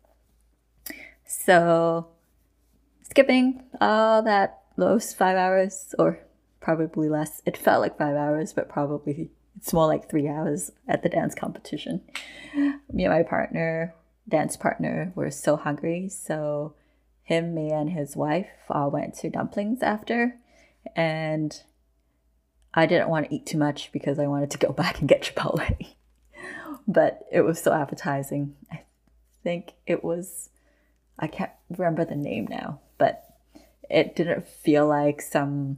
So 1.28 2.08
skipping 3.02 3.64
all 3.82 4.22
that 4.22 4.62
those 4.78 5.14
five 5.14 5.36
hours 5.36 5.94
or 6.00 6.20
probably 6.62 7.10
less. 7.10 7.42
It 7.46 7.58
felt 7.58 7.82
like 7.82 7.98
five 7.98 8.16
hours, 8.16 8.54
but 8.54 8.70
probably 8.70 9.30
it's 9.58 9.74
more 9.74 9.88
like 9.88 10.10
three 10.10 10.28
hours 10.28 10.72
at 10.88 11.04
the 11.04 11.10
dance 11.10 11.36
competition. 11.36 12.02
Me 12.56 13.06
and 13.06 13.14
my 13.14 13.24
partner, 13.24 13.94
dance 14.28 14.58
partner, 14.58 15.12
were 15.16 15.32
so 15.32 15.56
hungry, 15.56 16.10
so 16.10 16.74
him, 17.24 17.54
me, 17.54 17.72
and 17.72 17.92
his 17.92 18.16
wife 18.16 18.50
all 18.70 18.92
went 18.92 19.16
to 19.16 19.30
dumplings 19.30 19.82
after, 19.82 20.38
and 20.96 21.64
I 22.74 22.86
didn't 22.86 23.10
want 23.10 23.30
to 23.30 23.36
eat 23.36 23.46
too 23.46 23.58
much 23.58 23.92
because 23.92 24.20
I 24.20 24.28
wanted 24.28 24.52
to 24.52 24.58
go 24.58 24.72
back 24.74 25.00
and 25.00 25.08
get 25.08 25.24
Chipotle. 25.24 25.96
but 26.88 27.26
it 27.32 27.42
was 27.42 27.62
so 27.62 27.74
appetizing. 27.74 28.56
I 28.72 28.82
think 29.44 29.74
it 29.86 30.04
was, 30.04 30.50
I 31.18 31.28
can't 31.28 31.52
remember 31.70 32.06
the 32.06 32.16
name 32.16 32.48
now, 32.50 32.80
but 32.98 33.24
it 33.90 34.16
didn't 34.16 34.48
feel 34.48 34.88
like 34.88 35.22
some 35.22 35.78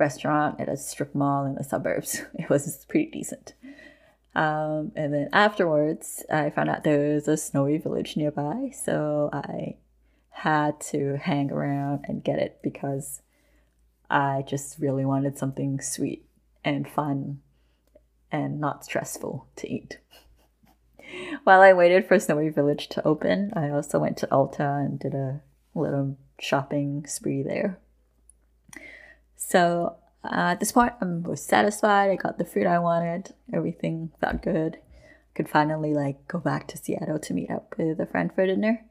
restaurant 0.00 0.60
at 0.60 0.68
a 0.68 0.76
strip 0.76 1.14
mall 1.14 1.44
in 1.44 1.54
the 1.54 1.64
suburbs. 1.64 2.22
It 2.34 2.48
was 2.48 2.84
pretty 2.88 3.10
decent. 3.10 3.54
Um, 4.34 4.92
and 4.96 5.12
then 5.12 5.28
afterwards, 5.32 6.24
I 6.30 6.50
found 6.50 6.70
out 6.70 6.84
there 6.84 7.14
was 7.14 7.28
a 7.28 7.36
snowy 7.36 7.78
village 7.78 8.16
nearby, 8.16 8.70
so 8.72 9.28
I 9.32 9.76
had 10.30 10.80
to 10.80 11.16
hang 11.16 11.50
around 11.50 12.04
and 12.08 12.24
get 12.24 12.38
it 12.38 12.60
because 12.62 13.22
I 14.08 14.44
just 14.46 14.78
really 14.78 15.04
wanted 15.04 15.36
something 15.36 15.80
sweet 15.80 16.24
and 16.64 16.88
fun 16.88 17.40
and 18.32 18.60
not 18.60 18.84
stressful 18.84 19.46
to 19.56 19.72
eat. 19.72 19.98
While 21.44 21.60
I 21.60 21.72
waited 21.72 22.06
for 22.06 22.18
Snowy 22.18 22.48
Village 22.48 22.88
to 22.90 23.06
open, 23.06 23.52
I 23.54 23.70
also 23.70 23.98
went 23.98 24.16
to 24.18 24.28
Ulta 24.28 24.84
and 24.84 24.98
did 24.98 25.14
a 25.14 25.40
little 25.74 26.16
shopping 26.38 27.04
spree 27.06 27.42
there. 27.42 27.78
So 29.50 29.96
uh, 30.22 30.52
at 30.52 30.60
this 30.60 30.70
point, 30.70 30.92
I'm 31.00 31.24
was 31.24 31.42
satisfied. 31.42 32.08
I 32.08 32.14
got 32.14 32.38
the 32.38 32.44
food 32.44 32.68
I 32.68 32.78
wanted. 32.78 33.34
Everything 33.52 34.12
felt 34.20 34.42
good. 34.42 34.78
Could 35.34 35.48
finally 35.48 35.92
like 35.92 36.28
go 36.28 36.38
back 36.38 36.68
to 36.68 36.76
Seattle 36.76 37.18
to 37.18 37.34
meet 37.34 37.50
up 37.50 37.74
with 37.76 37.98
a 37.98 38.06
friend 38.06 38.32
for 38.32 38.46
dinner. 38.46 38.84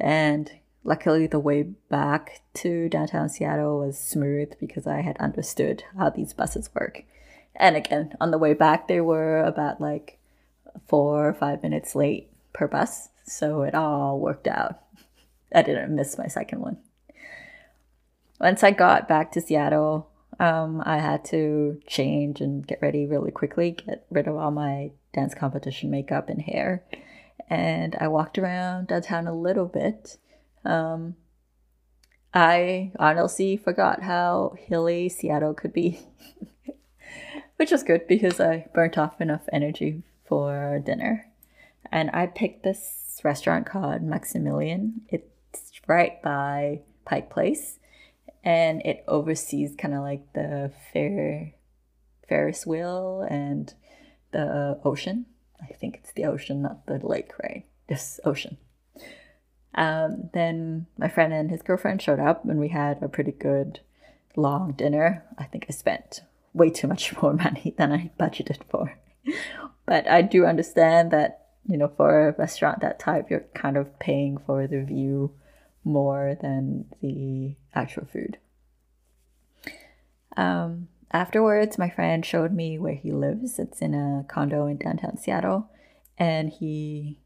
And 0.00 0.50
luckily, 0.82 1.26
the 1.26 1.38
way 1.38 1.64
back 1.90 2.40
to 2.54 2.88
downtown 2.88 3.28
Seattle 3.28 3.80
was 3.80 3.98
smooth 3.98 4.54
because 4.58 4.86
I 4.86 5.02
had 5.02 5.18
understood 5.18 5.84
how 5.98 6.08
these 6.08 6.32
buses 6.32 6.70
work. 6.74 7.04
And 7.54 7.76
again, 7.76 8.16
on 8.18 8.30
the 8.30 8.38
way 8.38 8.54
back, 8.54 8.88
they 8.88 9.02
were 9.02 9.40
about 9.40 9.78
like 9.78 10.18
four 10.88 11.28
or 11.28 11.34
five 11.34 11.62
minutes 11.62 11.94
late 11.94 12.30
per 12.54 12.66
bus. 12.66 13.10
So 13.26 13.60
it 13.60 13.74
all 13.74 14.18
worked 14.18 14.46
out. 14.46 14.80
I 15.54 15.60
didn't 15.60 15.94
miss 15.94 16.16
my 16.16 16.28
second 16.28 16.60
one. 16.60 16.78
Once 18.42 18.64
I 18.64 18.72
got 18.72 19.06
back 19.06 19.30
to 19.32 19.40
Seattle, 19.40 20.10
um, 20.40 20.82
I 20.84 20.98
had 20.98 21.24
to 21.26 21.80
change 21.86 22.40
and 22.40 22.66
get 22.66 22.82
ready 22.82 23.06
really 23.06 23.30
quickly, 23.30 23.70
get 23.70 24.04
rid 24.10 24.26
of 24.26 24.34
all 24.34 24.50
my 24.50 24.90
dance 25.14 25.32
competition 25.32 25.92
makeup 25.92 26.28
and 26.28 26.42
hair. 26.42 26.82
And 27.48 27.96
I 28.00 28.08
walked 28.08 28.38
around 28.38 28.88
downtown 28.88 29.28
a 29.28 29.32
little 29.34 29.66
bit. 29.66 30.18
Um, 30.64 31.14
I 32.34 32.90
honestly 32.98 33.56
forgot 33.56 34.02
how 34.02 34.56
hilly 34.58 35.08
Seattle 35.08 35.54
could 35.54 35.72
be, 35.72 36.00
which 37.58 37.70
was 37.70 37.84
good 37.84 38.08
because 38.08 38.40
I 38.40 38.66
burnt 38.74 38.98
off 38.98 39.20
enough 39.20 39.48
energy 39.52 40.02
for 40.24 40.82
dinner. 40.84 41.26
And 41.92 42.10
I 42.12 42.26
picked 42.26 42.64
this 42.64 43.20
restaurant 43.22 43.66
called 43.66 44.02
Maximilien. 44.02 44.94
It's 45.10 45.70
right 45.86 46.20
by 46.22 46.80
Pike 47.04 47.30
Place, 47.30 47.78
and 48.44 48.82
it 48.84 49.04
oversees 49.06 49.74
kind 49.76 49.94
of 49.94 50.00
like 50.00 50.32
the 50.32 50.72
fair 50.92 51.54
Ferris 52.28 52.66
wheel 52.66 53.26
and 53.28 53.74
the 54.32 54.80
ocean. 54.84 55.26
I 55.60 55.72
think 55.74 55.96
it's 55.96 56.12
the 56.12 56.24
ocean, 56.24 56.62
not 56.62 56.86
the 56.86 56.98
lake, 57.06 57.32
right? 57.42 57.66
This 57.88 58.18
ocean. 58.24 58.56
Um, 59.74 60.30
then 60.34 60.86
my 60.98 61.08
friend 61.08 61.32
and 61.32 61.50
his 61.50 61.62
girlfriend 61.62 62.02
showed 62.02 62.20
up, 62.20 62.44
and 62.44 62.58
we 62.58 62.68
had 62.68 63.02
a 63.02 63.08
pretty 63.08 63.32
good 63.32 63.80
long 64.36 64.72
dinner. 64.72 65.24
I 65.38 65.44
think 65.44 65.66
I 65.68 65.72
spent 65.72 66.22
way 66.52 66.70
too 66.70 66.86
much 66.86 67.14
more 67.22 67.32
money 67.32 67.74
than 67.76 67.92
I 67.92 68.10
budgeted 68.18 68.60
for. 68.68 68.98
but 69.86 70.08
I 70.08 70.22
do 70.22 70.46
understand 70.46 71.10
that, 71.12 71.46
you 71.66 71.76
know, 71.76 71.92
for 71.96 72.28
a 72.28 72.32
restaurant 72.32 72.80
that 72.80 72.98
type, 72.98 73.30
you're 73.30 73.46
kind 73.54 73.76
of 73.76 73.98
paying 73.98 74.38
for 74.38 74.66
the 74.66 74.82
view 74.82 75.32
more 75.84 76.36
than 76.40 76.86
the 77.00 77.56
actual 77.74 78.06
food. 78.06 78.38
Um, 80.36 80.88
afterwards, 81.10 81.78
my 81.78 81.90
friend 81.90 82.24
showed 82.24 82.52
me 82.52 82.78
where 82.78 82.94
he 82.94 83.12
lives. 83.12 83.58
It's 83.58 83.80
in 83.80 83.94
a 83.94 84.24
condo 84.28 84.66
in 84.66 84.78
downtown 84.78 85.16
Seattle, 85.16 85.70
and 86.18 86.50
he 86.50 87.18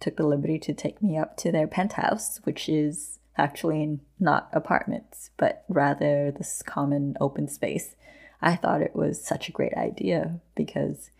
took 0.00 0.16
the 0.16 0.26
liberty 0.26 0.58
to 0.60 0.74
take 0.74 1.02
me 1.02 1.16
up 1.16 1.36
to 1.38 1.50
their 1.50 1.66
penthouse, 1.66 2.38
which 2.44 2.68
is 2.68 3.18
actually 3.36 4.00
not 4.18 4.48
apartments, 4.52 5.30
but 5.36 5.64
rather 5.68 6.30
this 6.30 6.62
common 6.62 7.16
open 7.20 7.48
space. 7.48 7.94
I 8.40 8.54
thought 8.54 8.82
it 8.82 8.94
was 8.94 9.24
such 9.24 9.48
a 9.48 9.52
great 9.52 9.74
idea 9.74 10.40
because 10.54 11.10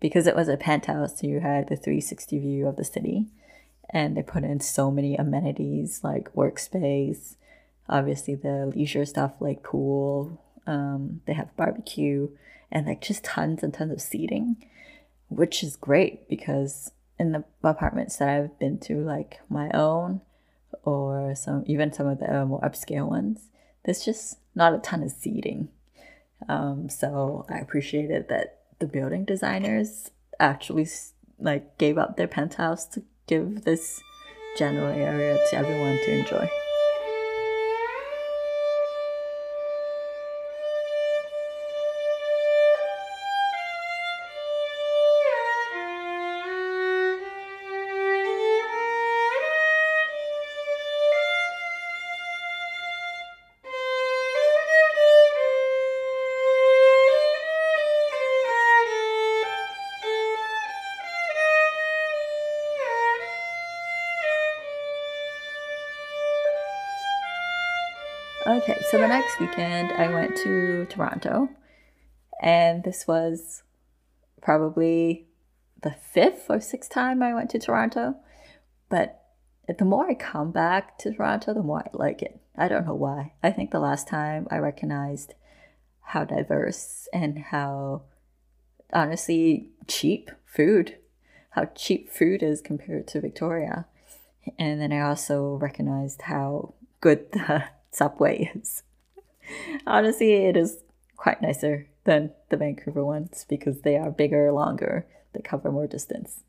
because 0.00 0.26
it 0.26 0.34
was 0.34 0.48
a 0.48 0.56
penthouse, 0.56 1.22
you 1.22 1.38
had 1.38 1.68
the 1.68 1.76
360 1.76 2.38
view 2.40 2.66
of 2.66 2.74
the 2.74 2.84
city 2.84 3.28
and 3.92 4.16
they 4.16 4.22
put 4.22 4.44
in 4.44 4.60
so 4.60 4.90
many 4.90 5.16
amenities 5.16 6.00
like 6.02 6.34
workspace, 6.34 7.36
obviously 7.88 8.34
the 8.34 8.72
leisure 8.74 9.04
stuff 9.04 9.34
like 9.40 9.62
pool, 9.62 10.42
um, 10.66 11.20
they 11.26 11.34
have 11.34 11.54
barbecue 11.56 12.28
and 12.70 12.86
like 12.86 13.02
just 13.02 13.24
tons 13.24 13.62
and 13.62 13.74
tons 13.74 13.92
of 13.92 14.00
seating, 14.00 14.56
which 15.28 15.62
is 15.62 15.76
great 15.76 16.28
because 16.28 16.90
in 17.18 17.32
the 17.32 17.44
apartments 17.62 18.16
that 18.16 18.28
I've 18.28 18.58
been 18.58 18.78
to, 18.80 18.96
like 18.96 19.40
my 19.48 19.70
own 19.72 20.22
or 20.84 21.34
some 21.34 21.64
even 21.66 21.92
some 21.92 22.06
of 22.06 22.18
the 22.18 22.40
uh, 22.40 22.44
more 22.46 22.60
upscale 22.60 23.08
ones, 23.08 23.50
there's 23.84 24.04
just 24.04 24.38
not 24.54 24.74
a 24.74 24.78
ton 24.78 25.02
of 25.02 25.10
seating. 25.10 25.68
Um, 26.48 26.88
so 26.88 27.46
I 27.48 27.58
appreciated 27.58 28.28
that 28.28 28.60
the 28.78 28.86
building 28.86 29.24
designers 29.24 30.10
actually 30.40 30.88
like 31.38 31.78
gave 31.78 31.98
up 31.98 32.16
their 32.16 32.26
penthouse 32.26 32.86
to 32.86 33.02
give 33.26 33.64
this 33.64 34.02
general 34.56 34.92
area 34.92 35.38
to 35.50 35.56
everyone 35.56 35.96
to 36.04 36.10
enjoy. 36.18 36.61
Okay, 68.44 68.82
so 68.90 68.98
the 68.98 69.06
next 69.06 69.38
weekend 69.38 69.92
I 69.92 70.12
went 70.12 70.36
to 70.38 70.84
Toronto, 70.86 71.48
and 72.42 72.82
this 72.82 73.06
was 73.06 73.62
probably 74.40 75.28
the 75.80 75.92
fifth 75.92 76.46
or 76.48 76.60
sixth 76.60 76.90
time 76.90 77.22
I 77.22 77.34
went 77.34 77.50
to 77.50 77.60
Toronto. 77.60 78.16
But 78.88 79.22
the 79.78 79.84
more 79.84 80.10
I 80.10 80.14
come 80.14 80.50
back 80.50 80.98
to 80.98 81.12
Toronto, 81.12 81.54
the 81.54 81.62
more 81.62 81.84
I 81.86 81.90
like 81.92 82.20
it. 82.20 82.40
I 82.56 82.66
don't 82.66 82.84
know 82.84 82.96
why. 82.96 83.34
I 83.44 83.52
think 83.52 83.70
the 83.70 83.78
last 83.78 84.08
time 84.08 84.48
I 84.50 84.58
recognized 84.58 85.34
how 86.00 86.24
diverse 86.24 87.08
and 87.12 87.38
how 87.38 88.02
honestly 88.92 89.68
cheap 89.86 90.32
food, 90.46 90.96
how 91.50 91.66
cheap 91.76 92.10
food 92.10 92.42
is 92.42 92.60
compared 92.60 93.06
to 93.08 93.20
Victoria. 93.20 93.86
And 94.58 94.80
then 94.80 94.92
I 94.92 95.00
also 95.00 95.54
recognized 95.54 96.22
how 96.22 96.74
good 97.00 97.30
the 97.30 97.66
subway 97.92 98.50
is. 98.54 98.82
Honestly, 99.86 100.32
it 100.32 100.56
is 100.56 100.82
quite 101.16 101.40
nicer 101.40 101.86
than 102.04 102.32
the 102.48 102.56
Vancouver 102.56 103.04
ones 103.04 103.46
because 103.48 103.82
they 103.82 103.96
are 103.96 104.10
bigger, 104.10 104.50
longer, 104.50 105.06
they 105.32 105.40
cover 105.40 105.70
more 105.70 105.86
distance. 105.86 106.42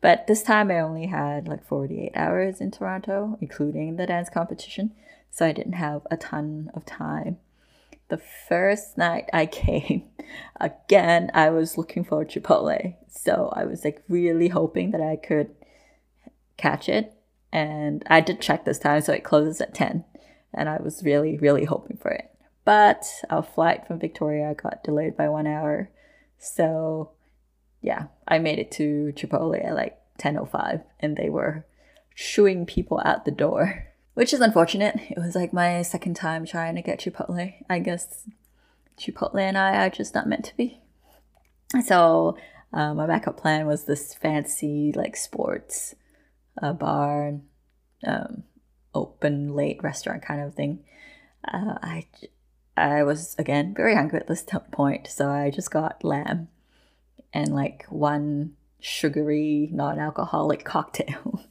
But 0.00 0.26
this 0.26 0.42
time 0.42 0.70
I 0.70 0.80
only 0.80 1.06
had 1.06 1.48
like 1.48 1.64
48 1.64 2.12
hours 2.14 2.60
in 2.60 2.70
Toronto, 2.70 3.38
including 3.40 3.96
the 3.96 4.06
dance 4.06 4.28
competition, 4.28 4.92
so 5.30 5.46
I 5.46 5.52
didn't 5.52 5.74
have 5.74 6.06
a 6.10 6.16
ton 6.16 6.70
of 6.74 6.84
time. 6.84 7.38
The 8.08 8.18
first 8.18 8.98
night 8.98 9.30
I 9.32 9.46
came, 9.64 10.04
again, 10.60 11.30
I 11.34 11.50
was 11.50 11.78
looking 11.78 12.04
for 12.04 12.24
Chipotle. 12.24 12.96
So 13.08 13.52
I 13.54 13.64
was 13.64 13.84
like 13.84 14.02
really 14.08 14.48
hoping 14.48 14.90
that 14.90 15.00
I 15.00 15.16
could 15.16 15.54
catch 16.56 16.88
it. 16.88 17.14
And 17.52 18.02
I 18.06 18.20
did 18.20 18.40
check 18.40 18.64
this 18.64 18.78
time, 18.78 19.02
so 19.02 19.12
it 19.12 19.24
closes 19.24 19.60
at 19.60 19.74
10 19.74 20.04
and 20.54 20.68
I 20.68 20.80
was 20.80 21.02
really, 21.02 21.38
really 21.38 21.64
hoping 21.64 21.96
for 21.96 22.10
it. 22.10 22.30
But 22.64 23.04
our 23.30 23.42
flight 23.42 23.86
from 23.86 23.98
Victoria 23.98 24.54
got 24.54 24.84
delayed 24.84 25.16
by 25.16 25.28
one 25.28 25.46
hour. 25.46 25.90
So, 26.38 27.10
yeah, 27.80 28.06
I 28.28 28.38
made 28.38 28.58
it 28.58 28.70
to 28.72 29.12
Chipotle 29.16 29.64
at 29.64 29.74
like 29.74 29.98
10.05 30.18 30.84
and 31.00 31.16
they 31.16 31.28
were 31.28 31.66
shooing 32.14 32.66
people 32.66 33.00
out 33.04 33.24
the 33.24 33.30
door, 33.30 33.86
which 34.14 34.32
is 34.32 34.40
unfortunate. 34.40 35.00
It 35.10 35.18
was 35.18 35.34
like 35.34 35.52
my 35.52 35.82
second 35.82 36.14
time 36.14 36.46
trying 36.46 36.76
to 36.76 36.82
get 36.82 37.00
Chipotle. 37.00 37.54
I 37.68 37.78
guess 37.80 38.28
Chipotle 38.98 39.40
and 39.40 39.58
I 39.58 39.84
are 39.86 39.90
just 39.90 40.14
not 40.14 40.28
meant 40.28 40.44
to 40.46 40.56
be. 40.56 40.80
So, 41.84 42.36
uh, 42.72 42.94
my 42.94 43.06
backup 43.06 43.38
plan 43.38 43.66
was 43.66 43.84
this 43.84 44.14
fancy, 44.14 44.92
like, 44.94 45.16
sports 45.16 45.94
uh, 46.62 46.72
bar. 46.72 47.40
Um, 48.06 48.44
open 48.94 49.54
late 49.54 49.82
restaurant 49.82 50.22
kind 50.22 50.40
of 50.40 50.54
thing. 50.54 50.84
Uh, 51.46 51.74
I 51.82 52.06
I 52.76 53.02
was 53.02 53.34
again 53.38 53.74
very 53.74 53.94
hungry 53.94 54.20
at 54.20 54.28
this 54.28 54.44
point, 54.70 55.08
so 55.08 55.30
I 55.30 55.50
just 55.50 55.70
got 55.70 56.04
lamb 56.04 56.48
and 57.32 57.54
like 57.54 57.86
one 57.88 58.54
sugary 58.80 59.68
non-alcoholic 59.72 60.64
cocktail. 60.64 61.44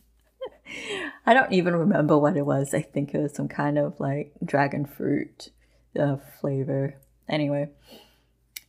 I 1.26 1.34
don't 1.34 1.52
even 1.52 1.76
remember 1.76 2.18
what 2.18 2.38
it 2.38 2.46
was. 2.46 2.74
I 2.74 2.82
think 2.82 3.14
it 3.14 3.22
was 3.22 3.34
some 3.34 3.48
kind 3.48 3.78
of 3.78 4.00
like 4.00 4.34
dragon 4.44 4.86
fruit 4.86 5.50
uh, 6.00 6.18
flavor. 6.40 6.96
Anyway, 7.28 7.70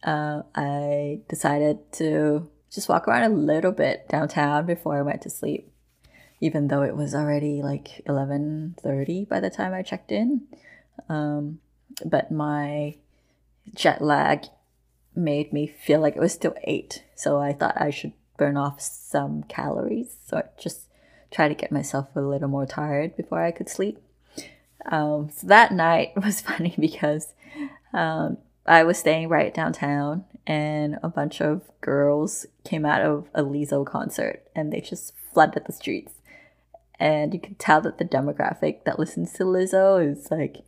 uh, 0.02 0.42
I 0.54 1.20
decided 1.28 1.92
to 1.92 2.48
just 2.70 2.88
walk 2.88 3.06
around 3.06 3.24
a 3.24 3.34
little 3.34 3.72
bit 3.72 4.08
downtown 4.08 4.66
before 4.66 4.96
I 4.96 5.02
went 5.02 5.22
to 5.22 5.30
sleep 5.30 5.71
even 6.42 6.66
though 6.66 6.82
it 6.82 6.96
was 6.96 7.14
already 7.14 7.62
like 7.62 8.02
11.30 8.08 9.28
by 9.28 9.38
the 9.38 9.48
time 9.48 9.72
i 9.72 9.80
checked 9.80 10.10
in. 10.10 10.42
Um, 11.08 11.60
but 12.04 12.32
my 12.32 12.96
jet 13.74 14.02
lag 14.02 14.46
made 15.14 15.52
me 15.52 15.68
feel 15.68 16.00
like 16.00 16.16
it 16.16 16.20
was 16.20 16.32
still 16.32 16.54
8 16.64 17.04
so 17.14 17.38
i 17.38 17.52
thought 17.52 17.80
i 17.80 17.90
should 17.90 18.12
burn 18.36 18.56
off 18.56 18.80
some 18.80 19.44
calories. 19.44 20.16
So 20.26 20.38
i 20.38 20.42
just 20.60 20.88
try 21.30 21.48
to 21.48 21.54
get 21.54 21.70
myself 21.70 22.08
a 22.16 22.20
little 22.20 22.48
more 22.48 22.66
tired 22.66 23.16
before 23.16 23.40
i 23.40 23.52
could 23.52 23.68
sleep. 23.68 23.98
Um, 24.84 25.30
so 25.32 25.46
that 25.46 25.72
night 25.72 26.12
was 26.16 26.40
funny 26.40 26.74
because 26.76 27.34
um, 27.94 28.38
i 28.66 28.82
was 28.82 28.98
staying 28.98 29.28
right 29.28 29.54
downtown 29.54 30.24
and 30.44 30.98
a 31.04 31.08
bunch 31.08 31.40
of 31.40 31.62
girls 31.80 32.46
came 32.64 32.84
out 32.84 33.02
of 33.02 33.28
a 33.32 33.44
Lizzo 33.44 33.86
concert 33.86 34.42
and 34.56 34.72
they 34.72 34.80
just 34.80 35.14
flooded 35.32 35.66
the 35.66 35.72
streets 35.72 36.14
and 37.02 37.34
you 37.34 37.40
can 37.40 37.56
tell 37.56 37.80
that 37.80 37.98
the 37.98 38.04
demographic 38.04 38.84
that 38.84 38.96
listens 38.96 39.32
to 39.32 39.42
Lizzo 39.42 39.98
is 40.08 40.30
like 40.30 40.58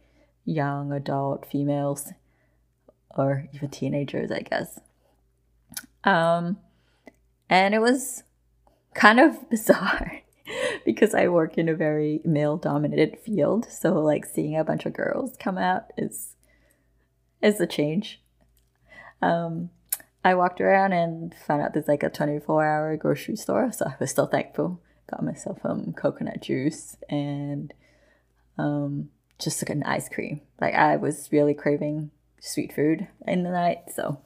young 0.45 0.91
adult 0.91 1.47
females 1.47 2.11
or 3.17 3.49
even 3.55 3.69
teenagers, 3.69 4.33
I 4.33 4.41
guess. 4.41 4.81
Um, 6.03 6.59
and 7.49 7.73
it 7.73 7.79
was 7.79 8.25
kind 8.95 9.21
of 9.21 9.49
bizarre 9.51 10.23
because 10.85 11.15
I 11.15 11.29
work 11.29 11.57
in 11.57 11.69
a 11.69 11.75
very 11.77 12.21
male 12.25 12.57
dominated 12.57 13.17
field, 13.21 13.71
so 13.71 13.95
like 13.95 14.27
seeing 14.27 14.57
a 14.57 14.65
bunch 14.65 14.87
of 14.87 14.93
girls 14.93 15.37
come 15.39 15.57
out 15.57 15.93
is 15.97 16.35
is 17.41 17.61
a 17.61 17.67
change. 17.67 18.21
Um, 19.23 19.71
I 20.25 20.35
walked 20.35 20.61
around 20.61 20.95
and 20.95 21.33
found 21.33 21.63
out 21.63 21.75
there's 21.75 21.87
like 21.87 22.03
a 22.03 22.11
24 22.11 22.67
hour 22.67 22.97
grocery 22.97 23.37
store, 23.37 23.71
so 23.71 23.87
I 23.87 23.95
was 24.01 24.11
still 24.11 24.27
thankful 24.27 24.81
got 25.11 25.23
myself 25.23 25.59
um 25.65 25.93
coconut 25.93 26.43
juice 26.43 26.97
and 27.09 27.73
um 28.59 29.11
just 29.39 29.63
like 29.63 29.71
an 29.71 29.83
ice 29.83 30.09
cream. 30.09 30.41
Like 30.61 30.75
I 30.75 30.97
was 30.97 31.29
really 31.33 31.55
craving 31.55 32.11
sweet 32.41 32.73
food 32.73 33.09
in 33.27 33.43
the 33.43 33.51
night, 33.51 33.91
so 33.95 34.19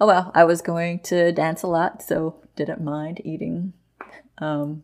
oh 0.00 0.06
well, 0.06 0.32
I 0.34 0.44
was 0.44 0.62
going 0.62 1.00
to 1.00 1.32
dance 1.32 1.62
a 1.62 1.68
lot, 1.68 2.02
so 2.02 2.36
didn't 2.56 2.82
mind 2.82 3.20
eating 3.24 3.72
um 4.38 4.82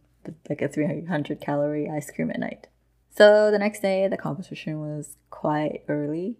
like 0.49 0.63
a 0.63 0.69
300 0.69 1.41
calorie 1.41 1.91
ice 1.91 2.11
cream 2.11 2.31
at 2.31 2.41
night. 2.41 2.67
So 3.17 3.51
the 3.51 3.59
next 3.59 3.81
day, 3.81 4.09
the 4.09 4.17
competition 4.17 4.81
was 4.81 5.17
quite 5.31 5.83
early, 5.89 6.37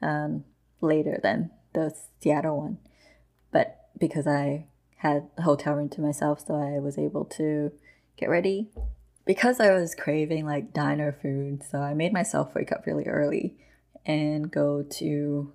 um, 0.00 0.44
later 0.80 1.20
than 1.22 1.50
the 1.74 1.94
Seattle 2.20 2.56
one, 2.58 2.78
but 3.50 3.88
because 3.98 4.26
I 4.26 4.66
had 4.98 5.28
a 5.36 5.42
hotel 5.42 5.74
room 5.74 5.90
to 5.90 6.00
myself, 6.00 6.46
so 6.46 6.54
I 6.54 6.78
was 6.78 6.96
able 6.98 7.26
to 7.36 7.72
get 8.16 8.28
ready. 8.30 8.68
Because 9.24 9.58
I 9.58 9.72
was 9.72 9.94
craving 9.94 10.46
like 10.46 10.72
diner 10.72 11.12
food, 11.12 11.64
so 11.68 11.78
I 11.78 11.94
made 11.94 12.12
myself 12.12 12.54
wake 12.54 12.70
up 12.70 12.86
really 12.86 13.06
early 13.06 13.56
and 14.04 14.50
go 14.50 14.82
to 14.82 15.52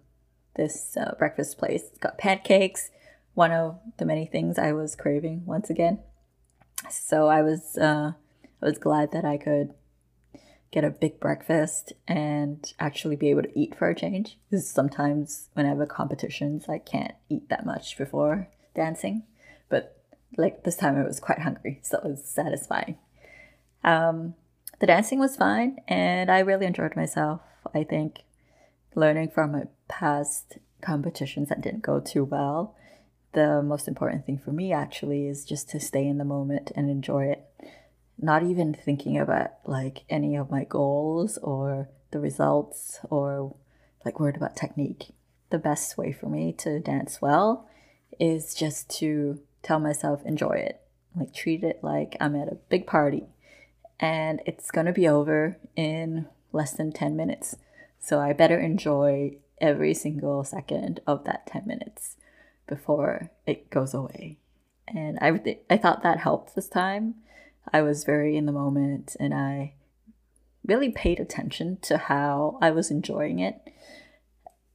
this 0.56 0.97
uh, 0.97 1.15
breakfast 1.17 1.58
place. 1.58 1.84
It's 1.89 1.97
got 1.97 2.17
pancakes, 2.17 2.89
one 3.34 3.52
of 3.52 3.80
the 3.97 4.06
many 4.06 4.26
things 4.26 4.60
I 4.60 4.74
was 4.74 4.95
craving 4.95 5.45
once 5.45 5.69
again. 5.69 6.00
So 6.89 7.28
I 7.28 7.41
was 7.41 7.78
uh, 7.78 8.13
I 8.62 8.65
was 8.65 8.78
glad 8.78 9.12
that 9.13 9.24
I 9.24 9.38
could 9.38 9.74
get 10.71 10.84
a 10.84 10.89
big 10.89 11.19
breakfast 11.19 11.93
and 12.08 12.74
actually 12.80 13.15
be 13.15 13.30
able 13.30 13.43
to 13.43 13.60
eat 13.60 13.76
for 13.76 13.89
a 13.89 13.95
change. 13.95 14.38
Because 14.50 14.69
sometimes 14.69 15.50
when 15.54 15.65
I 15.65 15.69
have 15.69 15.88
competitions, 15.89 16.65
I 16.69 16.80
can't 16.80 17.13
eat 17.30 17.50
that 17.50 17.65
much 17.65 17.97
before 17.97 18.50
dancing. 18.74 19.24
But 19.69 20.00
like 20.37 20.63
this 20.63 20.75
time, 20.75 20.97
I 20.97 21.03
was 21.03 21.19
quite 21.19 21.39
hungry, 21.39 21.79
so 21.83 21.97
it 21.97 22.05
was 22.05 22.23
satisfying. 22.23 22.97
Um, 23.83 24.35
the 24.79 24.87
dancing 24.87 25.19
was 25.19 25.35
fine, 25.35 25.79
and 25.87 26.31
I 26.31 26.39
really 26.39 26.65
enjoyed 26.65 26.95
myself. 26.95 27.41
I 27.73 27.83
think 27.83 28.21
learning 28.95 29.29
from 29.29 29.51
my 29.51 29.63
past 29.87 30.57
competitions 30.81 31.49
that 31.49 31.61
didn't 31.61 31.83
go 31.83 31.99
too 31.99 32.23
well, 32.23 32.75
the 33.33 33.61
most 33.61 33.87
important 33.87 34.25
thing 34.25 34.37
for 34.37 34.51
me 34.51 34.73
actually 34.73 35.27
is 35.27 35.45
just 35.45 35.69
to 35.69 35.79
stay 35.79 36.05
in 36.05 36.17
the 36.17 36.25
moment 36.25 36.71
and 36.75 36.89
enjoy 36.89 37.25
it 37.25 37.47
not 38.21 38.43
even 38.43 38.73
thinking 38.73 39.17
about 39.17 39.51
like 39.65 40.03
any 40.09 40.35
of 40.35 40.51
my 40.51 40.63
goals 40.63 41.37
or 41.39 41.89
the 42.11 42.19
results 42.19 42.99
or 43.09 43.55
like 44.05 44.19
worried 44.19 44.35
about 44.35 44.55
technique. 44.55 45.09
The 45.49 45.57
best 45.57 45.97
way 45.97 46.11
for 46.11 46.27
me 46.27 46.53
to 46.59 46.79
dance 46.79 47.21
well 47.21 47.67
is 48.19 48.53
just 48.53 48.89
to 48.99 49.39
tell 49.63 49.80
myself 49.80 50.21
enjoy 50.26 50.54
it. 50.54 50.82
Like 51.15 51.34
treat 51.34 51.63
it 51.63 51.80
like 51.84 52.15
I'm 52.19 52.36
at 52.36 52.52
a 52.52 52.58
big 52.69 52.88
party 52.88 53.26
and 54.00 54.41
it's 54.45 54.71
going 54.71 54.88
to 54.88 54.93
be 54.93 55.08
over 55.08 55.58
in 55.76 56.28
less 56.52 56.71
than 56.74 56.91
10 56.91 57.15
minutes. 57.15 57.56
So 58.00 58.19
I 58.19 58.34
better 58.34 58.60
enjoy 58.60 59.38
every 59.60 59.93
single 59.93 60.43
second 60.43 61.02
of 61.06 61.24
that 61.26 61.47
10 61.47 61.67
minutes 61.67 62.15
before 62.67 63.32
it 63.45 63.69
goes 63.69 63.93
away. 63.93 64.38
And 64.88 65.19
I, 65.21 65.58
I 65.69 65.78
thought 65.78 66.04
that 66.04 66.19
helped 66.19 66.56
this 66.56 66.67
time 66.67 67.15
I 67.71 67.82
was 67.82 68.04
very 68.04 68.38
in 68.38 68.45
the 68.45 68.52
moment 68.52 69.15
and 69.19 69.34
I 69.34 69.74
really 70.65 70.89
paid 70.89 71.19
attention 71.19 71.78
to 71.84 71.97
how 71.97 72.58
I 72.62 72.71
was 72.71 72.91
enjoying 72.91 73.39
it 73.39 73.62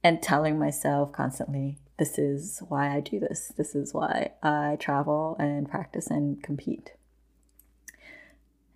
and 0.03 0.21
telling 0.21 0.57
myself 0.57 1.11
constantly, 1.11 1.77
this 1.97 2.19
is 2.19 2.61
why 2.67 2.95
I 2.95 2.99
do 2.99 3.19
this. 3.19 3.51
This 3.57 3.73
is 3.75 3.93
why 3.93 4.31
I 4.43 4.77
travel 4.79 5.35
and 5.39 5.69
practice 5.69 6.07
and 6.07 6.41
compete. 6.41 6.93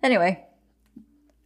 Anyway, 0.02 0.44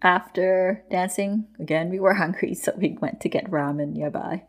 after 0.00 0.84
dancing, 0.90 1.46
again, 1.58 1.90
we 1.90 2.00
were 2.00 2.14
hungry, 2.24 2.54
so 2.54 2.72
we 2.76 2.96
went 3.00 3.20
to 3.20 3.28
get 3.28 3.50
ramen 3.50 3.92
nearby. 3.92 4.44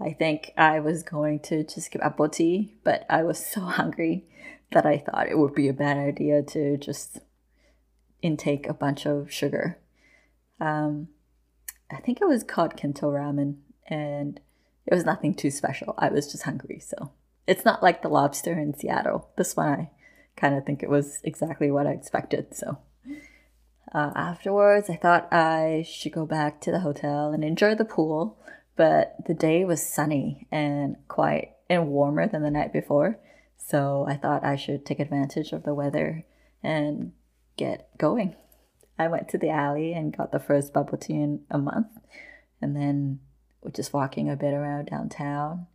I 0.00 0.12
think 0.12 0.52
I 0.56 0.80
was 0.80 1.02
going 1.02 1.40
to 1.40 1.64
just 1.64 1.90
get 1.90 2.02
a 2.02 2.10
apoti, 2.10 2.74
but 2.84 3.04
I 3.08 3.22
was 3.22 3.44
so 3.44 3.60
hungry 3.78 4.26
that 4.72 4.84
I 4.84 4.98
thought 4.98 5.28
it 5.28 5.38
would 5.38 5.54
be 5.54 5.68
a 5.68 5.72
bad 5.72 5.96
idea 5.96 6.42
to 6.42 6.76
just 6.76 7.20
intake 8.20 8.68
a 8.68 8.74
bunch 8.74 9.06
of 9.06 9.32
sugar. 9.32 9.78
Um, 10.60 11.08
I 11.90 11.96
think 11.96 12.20
it 12.20 12.28
was 12.28 12.42
called 12.42 12.76
Kinton 12.76 13.08
ramen, 13.08 13.56
and 13.86 14.40
it 14.88 14.94
was 14.94 15.04
nothing 15.04 15.34
too 15.34 15.50
special. 15.50 15.94
I 15.98 16.08
was 16.08 16.32
just 16.32 16.44
hungry, 16.44 16.80
so 16.80 17.12
it's 17.46 17.64
not 17.64 17.82
like 17.82 18.00
the 18.00 18.08
lobster 18.08 18.58
in 18.58 18.72
Seattle. 18.72 19.28
This 19.36 19.54
one, 19.54 19.68
I 19.68 19.90
kind 20.34 20.54
of 20.54 20.64
think 20.64 20.82
it 20.82 20.88
was 20.88 21.20
exactly 21.24 21.70
what 21.70 21.86
I 21.86 21.90
expected. 21.90 22.54
So 22.54 22.78
uh, 23.92 24.12
afterwards, 24.16 24.88
I 24.88 24.96
thought 24.96 25.30
I 25.30 25.84
should 25.86 26.12
go 26.12 26.24
back 26.24 26.62
to 26.62 26.70
the 26.70 26.80
hotel 26.80 27.32
and 27.32 27.44
enjoy 27.44 27.74
the 27.74 27.84
pool, 27.84 28.38
but 28.76 29.14
the 29.26 29.34
day 29.34 29.62
was 29.66 29.86
sunny 29.86 30.48
and 30.50 30.96
quite 31.06 31.50
and 31.68 31.88
warmer 31.88 32.26
than 32.26 32.42
the 32.42 32.50
night 32.50 32.72
before. 32.72 33.18
So 33.58 34.06
I 34.08 34.16
thought 34.16 34.42
I 34.42 34.56
should 34.56 34.86
take 34.86 35.00
advantage 35.00 35.52
of 35.52 35.64
the 35.64 35.74
weather 35.74 36.24
and 36.62 37.12
get 37.58 37.90
going. 37.98 38.36
I 38.98 39.08
went 39.08 39.28
to 39.28 39.38
the 39.38 39.50
alley 39.50 39.92
and 39.92 40.16
got 40.16 40.32
the 40.32 40.40
first 40.40 40.72
bubble 40.72 40.96
tea 40.96 41.20
in 41.20 41.42
a 41.50 41.58
month, 41.58 41.88
and 42.62 42.74
then 42.74 43.20
we're 43.68 43.72
just 43.72 43.92
walking 43.92 44.30
a 44.30 44.36
bit 44.36 44.54
around 44.54 44.86
downtown 44.86 45.66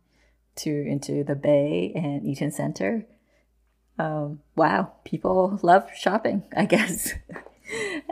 to 0.56 0.68
into 0.68 1.22
the 1.22 1.36
Bay 1.36 1.92
and 1.94 2.26
Eaton 2.26 2.50
Center. 2.50 3.06
Um, 4.00 4.40
wow, 4.56 4.94
people 5.04 5.60
love 5.62 5.88
shopping, 5.96 6.42
I 6.56 6.64
guess. 6.64 7.12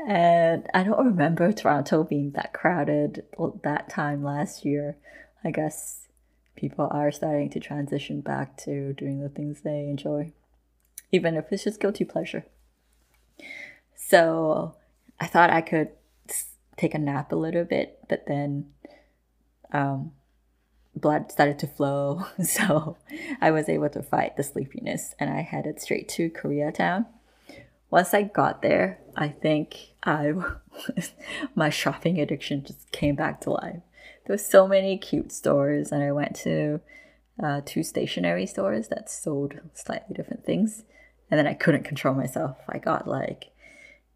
and 0.06 0.68
I 0.72 0.84
don't 0.84 1.04
remember 1.04 1.50
Toronto 1.50 2.04
being 2.04 2.30
that 2.32 2.52
crowded 2.52 3.24
that 3.64 3.90
time 3.90 4.22
last 4.22 4.64
year. 4.64 4.96
I 5.42 5.50
guess 5.50 6.06
people 6.54 6.86
are 6.92 7.10
starting 7.10 7.50
to 7.50 7.58
transition 7.58 8.20
back 8.20 8.56
to 8.58 8.92
doing 8.92 9.20
the 9.20 9.28
things 9.28 9.62
they 9.62 9.88
enjoy, 9.88 10.32
even 11.10 11.34
if 11.34 11.46
it's 11.50 11.64
just 11.64 11.80
guilty 11.80 12.04
pleasure. 12.04 12.46
So 13.96 14.76
I 15.18 15.26
thought 15.26 15.50
I 15.50 15.60
could 15.60 15.88
take 16.76 16.94
a 16.94 16.98
nap 16.98 17.32
a 17.32 17.36
little 17.36 17.64
bit, 17.64 17.98
but 18.08 18.26
then 18.28 18.66
um, 19.72 20.12
blood 20.94 21.32
started 21.32 21.58
to 21.60 21.66
flow. 21.66 22.26
So 22.42 22.96
I 23.40 23.50
was 23.50 23.68
able 23.68 23.88
to 23.90 24.02
fight 24.02 24.36
the 24.36 24.42
sleepiness 24.42 25.14
and 25.18 25.30
I 25.30 25.42
headed 25.42 25.80
straight 25.80 26.08
to 26.10 26.30
Koreatown. 26.30 27.06
Once 27.90 28.14
I 28.14 28.22
got 28.22 28.62
there, 28.62 29.00
I 29.16 29.28
think 29.28 29.94
I 30.02 30.32
my 31.54 31.70
shopping 31.70 32.18
addiction 32.20 32.64
just 32.64 32.90
came 32.90 33.14
back 33.14 33.40
to 33.42 33.50
life. 33.50 33.82
There 34.26 34.34
were 34.34 34.38
so 34.38 34.68
many 34.68 34.98
cute 34.98 35.32
stores, 35.32 35.90
and 35.90 36.02
I 36.02 36.12
went 36.12 36.36
to 36.36 36.80
uh, 37.42 37.60
two 37.64 37.82
stationery 37.82 38.46
stores 38.46 38.88
that 38.88 39.10
sold 39.10 39.54
slightly 39.74 40.14
different 40.14 40.44
things. 40.44 40.84
And 41.30 41.38
then 41.38 41.46
I 41.46 41.54
couldn't 41.54 41.84
control 41.84 42.14
myself. 42.14 42.56
I 42.68 42.78
got 42.78 43.08
like 43.08 43.50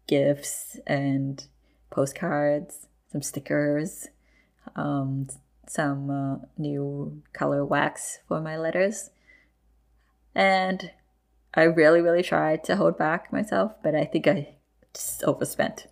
gifts 0.07 0.79
and 0.87 1.45
postcards, 1.89 2.87
some 3.11 3.21
stickers, 3.21 4.07
um, 4.75 5.27
some 5.67 6.09
uh, 6.09 6.45
new 6.57 7.21
color 7.33 7.65
wax 7.65 8.19
for 8.27 8.39
my 8.39 8.57
letters. 8.57 9.09
And 10.35 10.91
I 11.53 11.63
really, 11.63 12.01
really 12.01 12.23
tried 12.23 12.63
to 12.65 12.75
hold 12.75 12.97
back 12.97 13.31
myself, 13.33 13.73
but 13.83 13.95
I 13.95 14.05
think 14.05 14.27
I 14.27 14.55
just 14.93 15.23
overspent. 15.23 15.87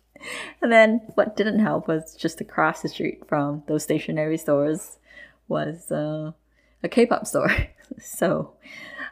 and 0.62 0.72
then 0.72 1.02
what 1.14 1.36
didn't 1.36 1.60
help 1.60 1.88
was 1.88 2.14
just 2.14 2.40
across 2.40 2.82
the 2.82 2.88
street 2.88 3.26
from 3.28 3.62
those 3.66 3.82
stationery 3.82 4.38
stores 4.38 4.98
was 5.48 5.90
uh, 5.90 6.32
a 6.82 6.88
K 6.88 7.06
pop 7.06 7.26
store. 7.26 7.50
so 8.00 8.54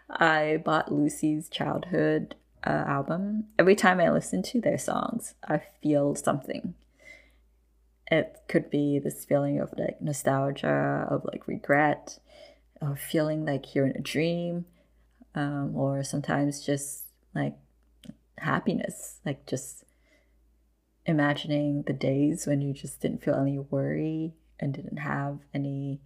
I 0.08 0.62
bought 0.64 0.92
Lucy's 0.92 1.48
childhood 1.48 2.34
uh, 2.66 2.84
album, 2.86 3.44
every 3.58 3.74
time 3.74 4.00
I 4.00 4.10
listen 4.10 4.42
to 4.44 4.60
their 4.60 4.78
songs, 4.78 5.34
I 5.46 5.62
feel 5.82 6.14
something. 6.14 6.74
It 8.10 8.40
could 8.48 8.70
be 8.70 8.98
this 8.98 9.24
feeling 9.24 9.60
of 9.60 9.72
like 9.76 10.00
nostalgia, 10.02 11.06
of 11.08 11.24
like 11.24 11.46
regret, 11.46 12.18
of 12.80 12.98
feeling 12.98 13.44
like 13.44 13.74
you're 13.74 13.86
in 13.86 13.96
a 13.96 14.00
dream, 14.00 14.64
um, 15.34 15.76
or 15.76 16.02
sometimes 16.02 16.64
just 16.64 17.04
like 17.34 17.54
happiness, 18.38 19.20
like 19.24 19.46
just 19.46 19.84
imagining 21.06 21.82
the 21.82 21.92
days 21.92 22.46
when 22.46 22.60
you 22.60 22.72
just 22.72 23.00
didn't 23.00 23.22
feel 23.22 23.34
any 23.34 23.58
worry 23.58 24.34
and 24.58 24.74
didn't 24.74 24.98
have 24.98 25.38
any 25.54 26.00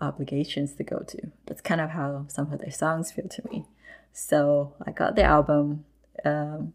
obligations 0.00 0.74
to 0.74 0.84
go 0.84 0.98
to. 0.98 1.30
That's 1.46 1.60
kind 1.60 1.80
of 1.80 1.90
how 1.90 2.26
some 2.28 2.52
of 2.52 2.60
their 2.60 2.70
songs 2.70 3.12
feel 3.12 3.28
to 3.28 3.42
me. 3.50 3.64
So 4.12 4.74
I 4.86 4.92
got 4.92 5.16
the 5.16 5.24
album. 5.24 5.84
Um, 6.24 6.74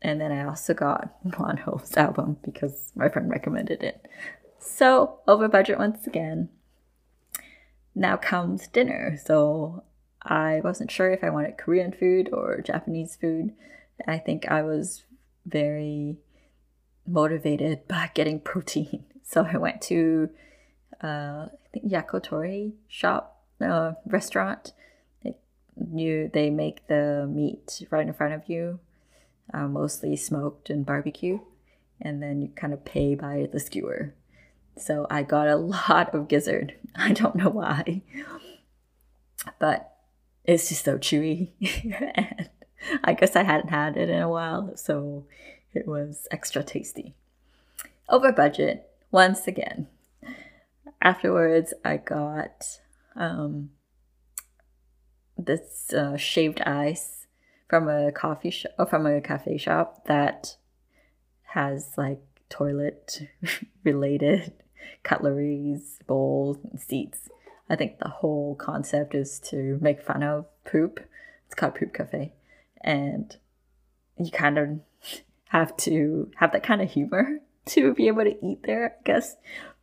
and 0.00 0.20
then 0.20 0.32
I 0.32 0.44
also 0.44 0.74
got 0.74 1.22
Wonho's 1.24 1.96
album 1.96 2.36
because 2.44 2.92
my 2.94 3.08
friend 3.08 3.30
recommended 3.30 3.82
it. 3.82 4.06
So 4.58 5.20
over 5.26 5.48
budget 5.48 5.78
once 5.78 6.06
again. 6.06 6.48
Now 7.94 8.16
comes 8.16 8.68
dinner. 8.68 9.18
So 9.24 9.82
I 10.22 10.60
wasn't 10.62 10.90
sure 10.90 11.10
if 11.10 11.24
I 11.24 11.30
wanted 11.30 11.58
Korean 11.58 11.92
food 11.92 12.30
or 12.32 12.60
Japanese 12.60 13.16
food. 13.16 13.52
I 14.06 14.18
think 14.18 14.48
I 14.48 14.62
was 14.62 15.02
very 15.46 16.18
motivated 17.06 17.88
by 17.88 18.10
getting 18.14 18.40
protein. 18.40 19.04
So 19.30 19.44
I 19.44 19.58
went 19.58 19.82
to 19.82 20.30
uh, 21.04 21.48
I 21.52 21.68
think 21.70 21.92
Yakitori 21.92 22.72
shop 22.88 23.44
uh, 23.60 23.92
restaurant 24.06 24.72
you 25.94 26.30
they 26.32 26.50
make 26.50 26.86
the 26.88 27.28
meat 27.30 27.86
right 27.90 28.06
in 28.06 28.12
front 28.12 28.34
of 28.34 28.48
you, 28.48 28.80
uh, 29.52 29.68
mostly 29.68 30.16
smoked 30.16 30.70
and 30.70 30.84
barbecue, 30.84 31.40
and 32.00 32.22
then 32.22 32.42
you 32.42 32.48
kind 32.48 32.72
of 32.72 32.84
pay 32.84 33.14
by 33.14 33.48
the 33.50 33.60
skewer. 33.60 34.14
So 34.76 35.06
I 35.10 35.22
got 35.22 35.48
a 35.48 35.56
lot 35.78 36.14
of 36.14 36.28
gizzard. 36.28 36.74
I 36.96 37.12
don't 37.12 37.36
know 37.36 37.50
why, 37.50 38.02
but 39.58 39.94
it's 40.44 40.68
just 40.68 40.84
so 40.84 40.98
chewy, 40.98 41.50
and 42.16 42.48
I 43.04 43.12
guess 43.14 43.36
I 43.36 43.42
hadn't 43.42 43.70
had 43.70 43.96
it 43.96 44.08
in 44.08 44.20
a 44.20 44.28
while, 44.28 44.76
so 44.76 45.26
it 45.74 45.86
was 45.86 46.26
extra 46.30 46.62
tasty. 46.62 47.14
Over 48.08 48.32
budget 48.32 48.88
once 49.10 49.46
again. 49.46 49.88
Afterwards, 51.02 51.74
I 51.84 51.98
got 51.98 52.80
um, 53.14 53.70
this 55.36 55.92
uh, 55.92 56.16
shaved 56.16 56.60
ice 56.62 57.17
from 57.68 57.88
a 57.88 58.10
coffee 58.12 58.50
shop 58.50 58.72
oh, 58.78 58.86
from 58.86 59.06
a 59.06 59.20
cafe 59.20 59.58
shop 59.58 60.06
that 60.06 60.56
has 61.42 61.90
like 61.96 62.20
toilet 62.48 63.28
related 63.84 64.52
cutleries, 65.02 65.98
bowls, 66.06 66.58
and 66.70 66.80
seats. 66.80 67.28
I 67.70 67.76
think 67.76 67.98
the 67.98 68.08
whole 68.08 68.54
concept 68.54 69.14
is 69.14 69.38
to 69.46 69.78
make 69.80 70.02
fun 70.02 70.22
of 70.22 70.46
poop. 70.64 71.00
It's 71.46 71.54
called 71.54 71.74
Poop 71.74 71.94
Cafe. 71.94 72.32
And 72.80 73.36
you 74.16 74.30
kind 74.30 74.58
of 74.58 74.80
have 75.48 75.76
to 75.78 76.30
have 76.36 76.52
that 76.52 76.62
kind 76.62 76.80
of 76.80 76.90
humor 76.90 77.40
to 77.66 77.94
be 77.94 78.08
able 78.08 78.24
to 78.24 78.44
eat 78.44 78.62
there, 78.64 78.96
I 78.98 79.02
guess. 79.04 79.36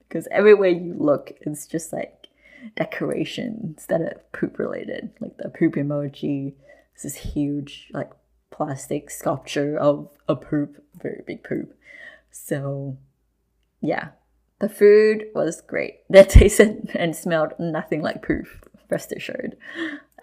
Because 0.07 0.27
everywhere 0.31 0.69
you 0.69 0.95
look, 0.97 1.31
it's 1.41 1.67
just 1.67 1.91
like 1.93 2.27
decoration 2.75 3.59
instead 3.75 4.01
of 4.01 4.31
poop 4.31 4.57
related. 4.59 5.11
Like 5.19 5.37
the 5.37 5.49
poop 5.49 5.75
emoji, 5.75 6.53
is 6.95 7.03
this 7.03 7.15
huge, 7.15 7.89
like 7.93 8.11
plastic 8.51 9.09
sculpture 9.09 9.77
of 9.77 10.09
a 10.27 10.35
poop, 10.35 10.83
very 11.01 11.23
big 11.25 11.43
poop. 11.43 11.75
So, 12.31 12.97
yeah, 13.81 14.09
the 14.59 14.69
food 14.69 15.25
was 15.33 15.61
great. 15.61 15.99
That 16.09 16.29
tasted 16.29 16.91
and 16.93 17.15
smelled 17.15 17.53
nothing 17.59 18.01
like 18.01 18.25
poop, 18.25 18.47
rest 18.89 19.11
assured. 19.11 19.57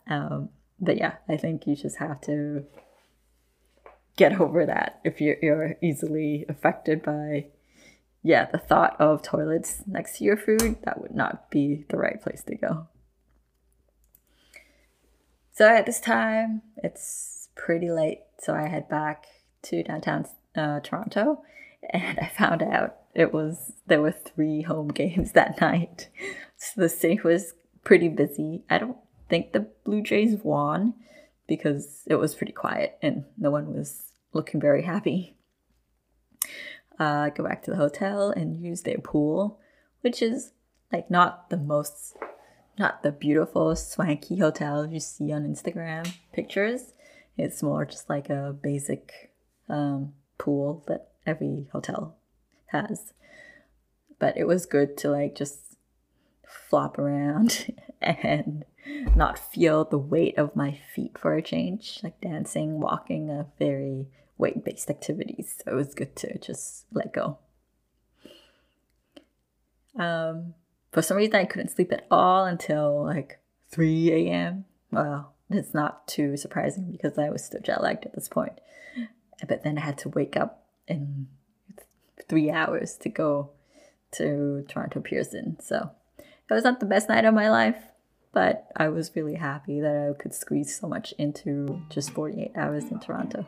Um, 0.06 0.48
but 0.80 0.96
yeah, 0.96 1.14
I 1.28 1.36
think 1.36 1.66
you 1.66 1.76
just 1.76 1.96
have 1.96 2.20
to 2.22 2.64
get 4.16 4.40
over 4.40 4.66
that 4.66 5.00
if 5.04 5.20
you're, 5.20 5.36
you're 5.40 5.76
easily 5.82 6.44
affected 6.48 7.02
by 7.02 7.46
yeah 8.22 8.44
the 8.50 8.58
thought 8.58 8.94
of 9.00 9.22
toilets 9.22 9.82
next 9.86 10.18
to 10.18 10.24
your 10.24 10.36
food 10.36 10.76
that 10.84 11.00
would 11.00 11.14
not 11.14 11.50
be 11.50 11.84
the 11.88 11.96
right 11.96 12.20
place 12.22 12.42
to 12.44 12.54
go 12.54 12.86
so 15.52 15.66
at 15.68 15.86
this 15.86 16.00
time 16.00 16.62
it's 16.76 17.48
pretty 17.54 17.90
late. 17.90 18.20
So 18.38 18.54
i 18.54 18.66
head 18.66 18.88
back 18.88 19.26
to 19.64 19.82
downtown 19.82 20.26
uh, 20.56 20.80
toronto 20.80 21.42
and 21.90 22.18
i 22.18 22.26
found 22.26 22.62
out 22.62 22.96
it 23.14 23.32
was 23.32 23.72
there 23.86 24.02
were 24.02 24.12
three 24.12 24.62
home 24.62 24.88
games 25.02 25.32
that 25.32 25.60
night. 25.60 26.08
So 26.56 26.80
the 26.80 26.88
city 26.88 27.20
was 27.22 27.54
pretty 27.84 28.08
busy. 28.08 28.64
I 28.70 28.78
don't 28.78 28.96
think 29.28 29.52
the 29.52 29.66
blue 29.84 30.02
jays 30.02 30.36
won 30.42 30.94
because 31.46 32.02
it 32.06 32.14
was 32.14 32.34
pretty 32.34 32.52
quiet 32.52 32.98
and 33.02 33.24
no 33.36 33.50
one 33.50 33.74
was 33.74 34.02
looking 34.32 34.60
very 34.60 34.82
happy. 34.82 35.36
Uh, 36.98 37.30
go 37.30 37.42
back 37.42 37.62
to 37.64 37.70
the 37.70 37.76
hotel 37.76 38.30
and 38.30 38.62
use 38.62 38.82
their 38.82 38.98
pool, 38.98 39.58
which 40.02 40.22
is 40.22 40.52
like 40.92 41.10
not 41.10 41.50
the 41.50 41.56
most, 41.56 42.16
not 42.78 43.02
the 43.02 43.12
beautiful 43.12 43.76
swanky 43.76 44.38
hotel 44.38 44.86
you 44.86 45.00
see 45.00 45.32
on 45.32 45.44
Instagram 45.44 46.12
pictures. 46.32 46.92
It's 47.36 47.62
more 47.62 47.84
just 47.84 48.08
like 48.08 48.30
a 48.30 48.56
basic 48.60 49.32
um, 49.68 50.12
pool 50.38 50.84
that 50.88 51.08
every 51.26 51.68
hotel 51.72 52.16
has. 52.66 53.12
But 54.18 54.36
it 54.36 54.46
was 54.46 54.66
good 54.66 54.96
to 54.98 55.10
like 55.10 55.34
just 55.34 55.76
flop 56.46 56.98
around 56.98 57.74
and 58.00 58.64
not 59.14 59.38
feel 59.38 59.84
the 59.84 59.98
weight 59.98 60.36
of 60.38 60.56
my 60.56 60.78
feet 60.94 61.18
for 61.18 61.34
a 61.34 61.42
change. 61.42 62.00
Like 62.02 62.20
dancing, 62.20 62.80
walking, 62.80 63.30
a 63.30 63.46
very 63.58 64.06
weight 64.38 64.64
based 64.64 64.90
activities. 64.90 65.56
So 65.64 65.72
it 65.72 65.74
was 65.74 65.94
good 65.94 66.16
to 66.16 66.38
just 66.38 66.86
let 66.92 67.12
go. 67.12 67.38
Um, 69.98 70.54
for 70.92 71.02
some 71.02 71.16
reason, 71.16 71.36
I 71.36 71.46
couldn't 71.46 71.70
sleep 71.70 71.92
at 71.92 72.06
all 72.10 72.44
until 72.44 73.02
like 73.04 73.40
3 73.70 74.12
a.m. 74.12 74.66
Well, 74.90 75.32
it's 75.50 75.74
not 75.74 76.06
too 76.06 76.36
surprising 76.36 76.92
because 76.92 77.18
I 77.18 77.30
was 77.30 77.44
still 77.44 77.60
jet 77.60 77.82
lagged 77.82 78.04
at 78.04 78.14
this 78.14 78.28
point. 78.28 78.60
But 79.48 79.64
then 79.64 79.78
I 79.78 79.80
had 79.80 79.98
to 79.98 80.08
wake 80.10 80.36
up 80.36 80.64
in 80.86 81.26
three 82.28 82.50
hours 82.50 82.96
to 82.98 83.08
go 83.08 83.50
to 84.12 84.64
Toronto 84.68 85.00
Pearson. 85.00 85.58
So 85.60 85.90
it 86.18 86.54
was 86.54 86.64
not 86.64 86.80
the 86.80 86.86
best 86.86 87.08
night 87.08 87.24
of 87.24 87.34
my 87.34 87.50
life, 87.50 87.78
but 88.32 88.68
I 88.76 88.88
was 88.88 89.16
really 89.16 89.34
happy 89.34 89.80
that 89.80 90.14
I 90.14 90.22
could 90.22 90.34
squeeze 90.34 90.78
so 90.78 90.86
much 90.86 91.12
into 91.18 91.82
just 91.88 92.10
48 92.10 92.52
hours 92.54 92.84
in 92.84 93.00
Toronto. 93.00 93.46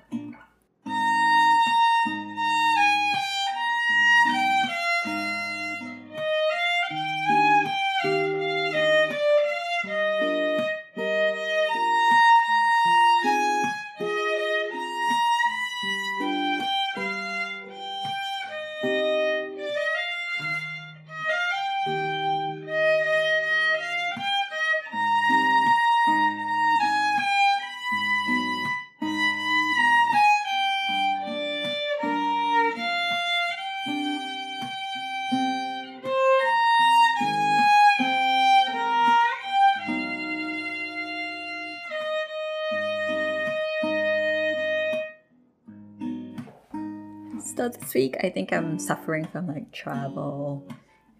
Week, 47.94 48.16
I 48.24 48.30
think 48.30 48.52
I'm 48.52 48.80
suffering 48.80 49.24
from 49.24 49.46
like 49.46 49.70
travel 49.70 50.66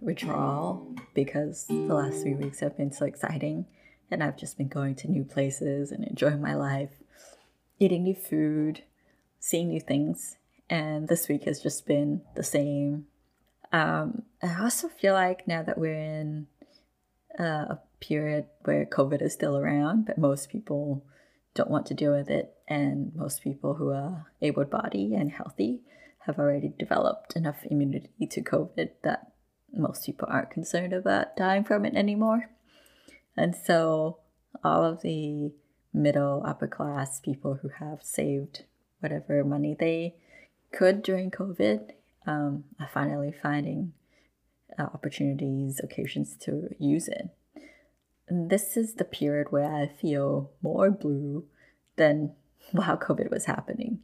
withdrawal 0.01 0.93
because 1.14 1.66
the 1.66 1.95
last 1.95 2.22
three 2.22 2.35
weeks 2.35 2.59
have 2.59 2.77
been 2.77 2.91
so 2.91 3.07
exciting, 3.07 3.66
and 4.11 4.25
I've 4.25 4.37
just 4.37 4.59
been 4.59 4.66
going 4.66 4.97
to 4.97 5.09
new 5.09 5.22
places 5.22 5.93
and 5.93 6.05
enjoying 6.05 6.43
my 6.43 6.55
life, 6.55 6.91
eating 7.79 8.03
new 8.03 8.16
food, 8.16 8.83
seeing 9.39 9.68
new 9.68 9.79
things, 9.79 10.37
and 10.68 11.07
this 11.07 11.29
week 11.29 11.45
has 11.45 11.62
just 11.62 11.87
been 11.87 12.22
the 12.35 12.43
same. 12.43 13.07
Um, 13.72 14.22
I 14.43 14.61
also 14.61 14.89
feel 14.89 15.14
like 15.14 15.47
now 15.47 15.62
that 15.62 15.79
we're 15.79 15.95
in 15.95 16.49
uh, 17.39 17.45
a 17.77 17.79
period 18.01 18.47
where 18.64 18.85
COVID 18.85 19.22
is 19.22 19.33
still 19.33 19.57
around, 19.57 20.07
but 20.07 20.18
most 20.18 20.49
people 20.49 21.05
don't 21.55 21.70
want 21.70 21.87
to 21.87 21.95
deal 21.95 22.12
with 22.12 22.31
it, 22.31 22.53
and 22.66 23.14
most 23.14 23.43
people 23.43 23.75
who 23.75 23.91
are 23.91 24.27
able 24.43 24.64
bodied 24.64 25.12
and 25.12 25.31
healthy 25.31 25.83
have 26.27 26.39
already 26.39 26.72
developed 26.79 27.37
enough 27.37 27.64
immunity 27.70 28.27
to 28.31 28.43
COVID 28.43 28.91
that 29.03 29.33
most 29.72 30.07
people 30.07 30.29
aren't 30.31 30.51
concerned 30.51 30.93
about 30.93 31.37
dying 31.37 31.64
from 31.64 31.85
it 31.85 31.95
anymore. 31.95 32.51
And 33.37 33.55
so 33.55 34.18
all 34.62 34.85
of 34.85 35.03
the 35.03 35.53
middle 35.93 36.43
upper 36.45 36.66
class 36.66 37.20
people 37.20 37.59
who 37.62 37.68
have 37.68 38.03
saved 38.03 38.64
whatever 39.01 39.45
money 39.45 39.77
they 39.79 40.14
could 40.72 41.03
during 41.03 41.31
COVID 41.31 41.91
um, 42.27 42.64
are 42.81 42.89
finally 42.93 43.33
finding 43.33 43.93
uh, 44.79 44.85
opportunities, 44.95 45.81
occasions 45.83 46.37
to 46.41 46.68
use 46.79 47.09
it. 47.09 47.29
And 48.29 48.49
this 48.51 48.77
is 48.77 48.95
the 48.95 49.05
period 49.05 49.49
where 49.51 49.70
I 49.70 49.87
feel 49.87 50.51
more 50.62 50.91
blue 50.91 51.45
than 51.97 52.33
while 52.72 52.97
COVID 52.97 53.31
was 53.31 53.45
happening. 53.45 54.01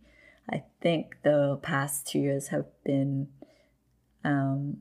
I 0.51 0.65
think 0.81 1.17
the 1.23 1.59
past 1.63 2.07
two 2.07 2.19
years 2.19 2.49
have 2.49 2.67
been, 2.85 3.29
um, 4.25 4.79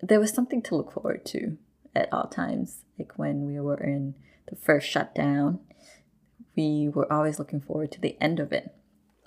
there 0.00 0.20
was 0.20 0.32
something 0.32 0.62
to 0.62 0.76
look 0.76 0.92
forward 0.92 1.24
to 1.26 1.58
at 1.94 2.12
all 2.12 2.28
times. 2.28 2.84
Like 2.98 3.12
when 3.16 3.46
we 3.46 3.58
were 3.60 3.82
in 3.82 4.14
the 4.48 4.56
first 4.56 4.88
shutdown, 4.88 5.60
we 6.56 6.88
were 6.88 7.10
always 7.12 7.38
looking 7.38 7.60
forward 7.60 7.92
to 7.92 8.00
the 8.00 8.16
end 8.20 8.40
of 8.40 8.52
it. 8.52 8.74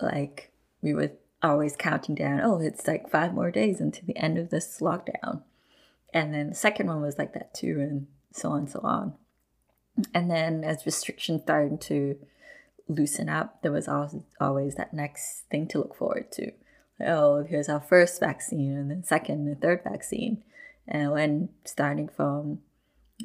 Like 0.00 0.52
we 0.80 0.94
were 0.94 1.12
always 1.42 1.76
counting 1.76 2.14
down, 2.14 2.40
oh, 2.42 2.60
it's 2.60 2.86
like 2.86 3.10
five 3.10 3.34
more 3.34 3.50
days 3.50 3.80
until 3.80 4.06
the 4.06 4.16
end 4.16 4.38
of 4.38 4.50
this 4.50 4.80
lockdown. 4.80 5.42
And 6.12 6.32
then 6.32 6.50
the 6.50 6.54
second 6.54 6.86
one 6.86 7.02
was 7.02 7.18
like 7.18 7.34
that 7.34 7.52
too, 7.54 7.78
and 7.80 8.06
so 8.32 8.50
on 8.50 8.60
and 8.60 8.70
so 8.70 8.80
on. 8.82 9.14
And 10.14 10.30
then 10.30 10.64
as 10.64 10.86
restrictions 10.86 11.42
started 11.42 11.80
to 11.82 12.16
loosen 12.88 13.28
up, 13.28 13.62
there 13.62 13.72
was 13.72 13.88
always, 13.88 14.74
that 14.74 14.92
next 14.92 15.44
thing 15.50 15.66
to 15.68 15.78
look 15.78 15.96
forward 15.96 16.30
to. 16.32 16.52
Oh, 17.00 17.44
here's 17.44 17.68
our 17.68 17.80
first 17.80 18.20
vaccine, 18.20 18.76
and 18.76 18.90
then 18.90 19.04
second 19.04 19.48
and 19.48 19.60
third 19.60 19.82
vaccine. 19.82 20.42
And 20.86 21.12
when 21.12 21.48
starting 21.64 22.08
from 22.08 22.60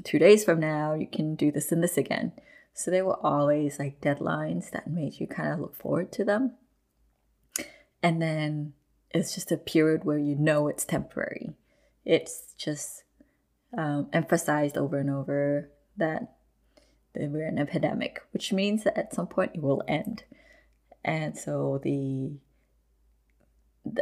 two 0.04 0.20
days 0.20 0.44
from 0.44 0.60
now, 0.60 0.94
you 0.94 1.08
can 1.08 1.36
do 1.36 1.52
this 1.52 1.72
and 1.72 1.84
this 1.84 1.98
again. 1.98 2.32
So 2.74 2.90
there 2.90 3.06
were 3.06 3.20
always 3.26 3.78
like 3.78 4.02
deadlines 4.02 4.72
that 4.72 4.90
made 4.90 5.20
you 5.20 5.28
kind 5.28 5.52
of 5.52 5.60
look 5.60 5.76
forward 5.76 6.12
to 6.14 6.24
them. 6.24 6.56
And 8.02 8.22
then 8.22 8.74
it's 9.12 9.36
just 9.36 9.52
a 9.52 9.58
period 9.58 10.06
where 10.06 10.18
you 10.18 10.36
know 10.36 10.68
it's 10.68 10.86
temporary. 10.86 11.52
It's 12.06 12.54
just 12.58 13.04
um, 13.78 14.08
emphasized 14.14 14.78
over 14.78 14.98
and 14.98 15.10
over 15.10 15.70
that 15.98 16.38
we're 17.28 17.48
in 17.48 17.58
an 17.58 17.68
epidemic, 17.68 18.22
which 18.32 18.54
means 18.54 18.84
that 18.84 18.98
at 18.98 19.14
some 19.14 19.28
point 19.28 19.52
it 19.56 19.62
will 19.62 19.84
end. 19.88 20.24
And 21.04 21.38
so 21.38 21.80
the 21.84 22.32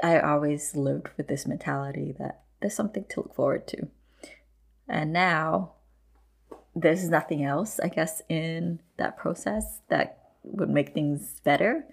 I 0.03 0.19
always 0.19 0.75
lived 0.75 1.09
with 1.17 1.27
this 1.27 1.45
mentality 1.45 2.13
that 2.19 2.41
there's 2.59 2.75
something 2.75 3.05
to 3.09 3.21
look 3.21 3.35
forward 3.35 3.67
to. 3.67 3.87
And 4.87 5.13
now 5.13 5.73
there's 6.75 7.09
nothing 7.09 7.43
else, 7.43 7.79
I 7.79 7.89
guess, 7.89 8.21
in 8.29 8.79
that 8.97 9.17
process 9.17 9.81
that 9.89 10.19
would 10.43 10.69
make 10.69 10.93
things 10.93 11.41
better. 11.43 11.85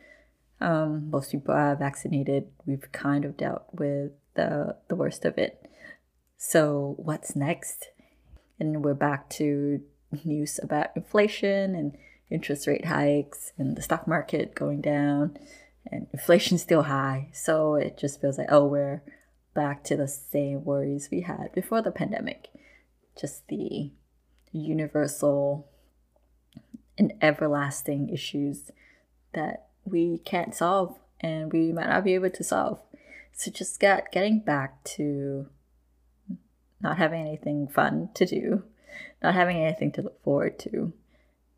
Um, 0.61 1.11
most 1.11 1.33
people 1.33 1.55
are 1.55 1.77
vaccinated. 1.77 2.49
We've 2.67 2.91
kind 2.93 3.25
of 3.25 3.37
dealt 3.37 3.65
with 3.73 4.13
the, 4.35 4.77
the 4.89 4.95
worst 4.95 5.25
of 5.25 5.39
it. 5.39 5.61
So, 6.37 6.95
what's 6.99 7.35
next? 7.35 7.89
And 8.61 8.85
we're 8.85 8.95
back 8.95 9.29
to 9.31 9.81
news 10.25 10.61
about 10.63 10.97
inflation 10.97 11.75
and 11.75 11.97
interest 12.31 12.67
rate 12.67 12.87
hikes 12.87 13.53
and 13.59 13.77
the 13.77 13.83
stock 13.83 14.07
market 14.07 14.55
going 14.55 14.81
down 14.81 15.37
and 15.91 16.07
inflation 16.13 16.59
still 16.59 16.83
high. 16.85 17.29
So 17.33 17.75
it 17.75 17.99
just 17.99 18.21
feels 18.21 18.39
like, 18.39 18.49
oh, 18.51 18.67
we're 18.67 19.03
back 19.55 19.85
to 19.85 19.97
the 19.97 20.09
same 20.09 20.65
worries 20.65 21.09
we 21.11 21.23
had 21.23 21.53
before 21.53 21.83
the 21.83 21.91
pandemic. 21.91 22.49
Just 23.19 23.47
the 23.49 23.93
universal 24.53 25.69
and 26.97 27.13
everlasting 27.21 28.09
issues 28.09 28.71
that 29.33 29.69
we 29.85 30.19
can't 30.19 30.55
solve 30.55 30.97
and 31.21 31.53
we 31.53 31.73
might 31.73 31.89
not 31.89 32.05
be 32.05 32.15
able 32.15 32.31
to 32.31 32.45
solve. 32.45 32.81
So 33.33 33.51
just 33.51 33.81
get 33.81 34.13
getting 34.13 34.41
back 34.41 34.83
to 34.85 35.49
not 36.81 36.99
having 36.99 37.21
anything 37.21 37.67
fun 37.67 38.11
to 38.15 38.27
do, 38.27 38.63
not 39.23 39.35
having 39.35 39.59
anything 39.59 39.93
to 39.93 40.03
look 40.03 40.23
forward 40.23 40.59
to, 40.61 40.93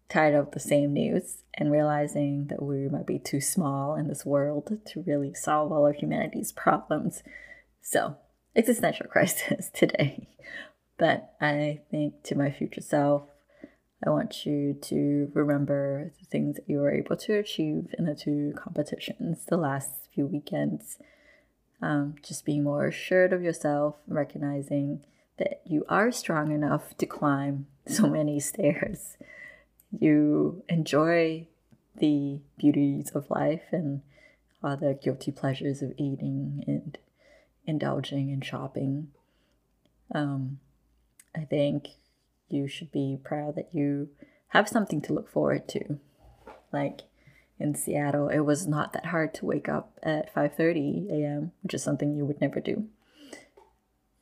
tired 0.09 0.35
of 0.35 0.53
the 0.53 0.61
same 0.61 0.93
news, 0.93 1.43
and 1.55 1.73
realizing 1.73 2.47
that 2.49 2.63
we 2.63 2.89
might 2.89 3.07
be 3.07 3.19
too 3.19 3.41
small 3.41 3.97
in 3.97 4.09
this 4.09 4.25
world 4.25 4.79
to 4.87 5.03
really 5.03 5.35
solve 5.35 5.73
all 5.73 5.87
of 5.87 5.97
humanity's 5.97 6.53
problems. 6.53 7.23
So, 7.83 8.17
existential 8.55 9.07
crisis 9.11 9.71
today. 9.73 10.29
But 10.99 11.35
I 11.41 11.81
think 11.91 12.23
to 12.25 12.35
my 12.35 12.51
future 12.51 12.81
self, 12.81 13.25
I 14.05 14.11
want 14.11 14.45
you 14.45 14.75
to 14.83 15.31
remember 15.35 16.13
the 16.19 16.27
things 16.27 16.57
that 16.57 16.69
you 16.69 16.79
were 16.79 16.93
able 16.93 17.17
to 17.17 17.39
achieve 17.39 17.95
in 17.99 18.05
the 18.05 18.15
two 18.15 18.53
competitions 18.57 19.45
the 19.47 19.57
last 19.57 20.09
few 20.15 20.27
weekends. 20.27 20.99
Um, 21.83 22.15
just 22.23 22.45
being 22.45 22.65
more 22.65 22.87
assured 22.87 23.33
of 23.33 23.43
yourself, 23.43 23.97
recognizing 24.07 25.05
that 25.39 25.61
you 25.65 25.85
are 25.89 26.11
strong 26.11 26.53
enough 26.53 26.97
to 26.99 27.07
climb 27.07 27.67
so 27.87 28.07
many 28.09 28.41
stairs. 28.41 29.17
You 29.99 30.63
enjoy 30.69 31.49
the 31.97 32.41
beauties 32.59 33.11
of 33.11 33.31
life 33.31 33.65
and 33.73 34.03
all 34.63 34.77
the 34.77 34.99
guilty 35.01 35.31
pleasures 35.31 35.83
of 35.83 35.93
eating 35.97 36.65
and 36.67 36.99
indulging 37.67 38.31
and 38.31 38.45
shopping. 38.45 39.09
Um, 40.15 40.59
I 41.35 41.45
think 41.45 41.89
you 42.49 42.69
should 42.69 42.93
be 42.93 43.19
proud 43.23 43.57
that 43.57 43.71
you 43.73 44.09
have 44.49 44.69
something 44.69 45.01
to 45.03 45.13
look 45.13 45.29
forward 45.29 45.69
to. 45.69 45.99
Like 46.73 47.03
in 47.59 47.75
Seattle, 47.75 48.29
it 48.29 48.41
was 48.41 48.67
not 48.67 48.93
that 48.93 49.07
hard 49.07 49.35
to 49.35 49.47
wake 49.47 49.69
up 49.69 49.99
at 50.03 50.33
5:30 50.35 51.11
a.m., 51.11 51.53
which 51.63 51.75
is 51.75 51.83
something 51.83 52.15
you 52.15 52.25
would 52.25 52.41
never 52.41 52.61
do. 52.61 52.89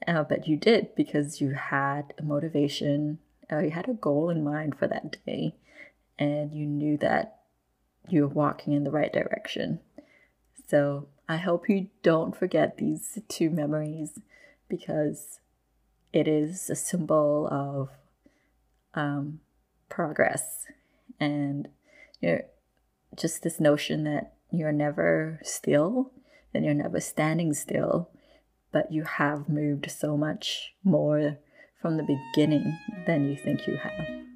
Uh, 0.07 0.23
but 0.23 0.47
you 0.47 0.57
did 0.57 0.95
because 0.95 1.41
you 1.41 1.53
had 1.53 2.13
a 2.19 2.23
motivation, 2.23 3.19
uh, 3.51 3.59
you 3.59 3.71
had 3.71 3.89
a 3.89 3.95
goal 3.95 4.29
in 4.29 4.45
mind 4.45 4.77
for 4.79 4.87
that 4.87 5.17
day, 5.25 5.55
and 6.19 6.53
you 6.53 6.67
knew 6.67 6.97
that 6.99 7.41
you 8.09 8.23
were 8.23 8.29
walking 8.29 8.73
in 8.73 8.85
the 8.85 8.91
right 8.91 9.13
direction. 9.13 9.81
So 10.69 11.09
I 11.29 11.39
hope 11.39 11.69
you 11.69 11.89
don't 12.03 12.37
forget 12.37 12.77
these 12.77 13.19
two 13.29 13.51
memories 13.51 14.19
because 14.69 15.41
it 16.13 16.29
is 16.29 16.69
a 16.69 16.77
symbol 16.77 17.49
of 17.51 17.91
um, 18.95 19.41
progress. 19.89 20.67
And 21.19 21.69
you 22.21 22.29
know, 22.29 22.41
just 23.17 23.43
this 23.43 23.61
notion 23.61 24.05
that 24.05 24.35
you're 24.51 24.73
never 24.73 25.41
still 25.43 26.13
and 26.53 26.65
you're 26.65 26.75
never 26.75 27.01
standing 27.01 27.53
still 27.55 28.11
but 28.75 28.93
you 28.93 29.05
have 29.05 29.49
moved 29.49 29.91
so 29.91 30.17
much 30.17 30.75
more 30.83 31.39
from 31.81 31.97
the 31.97 32.19
beginning 32.35 32.77
than 33.07 33.31
you 33.31 33.37
think 33.37 33.67
you 33.67 33.77
have. 33.77 34.34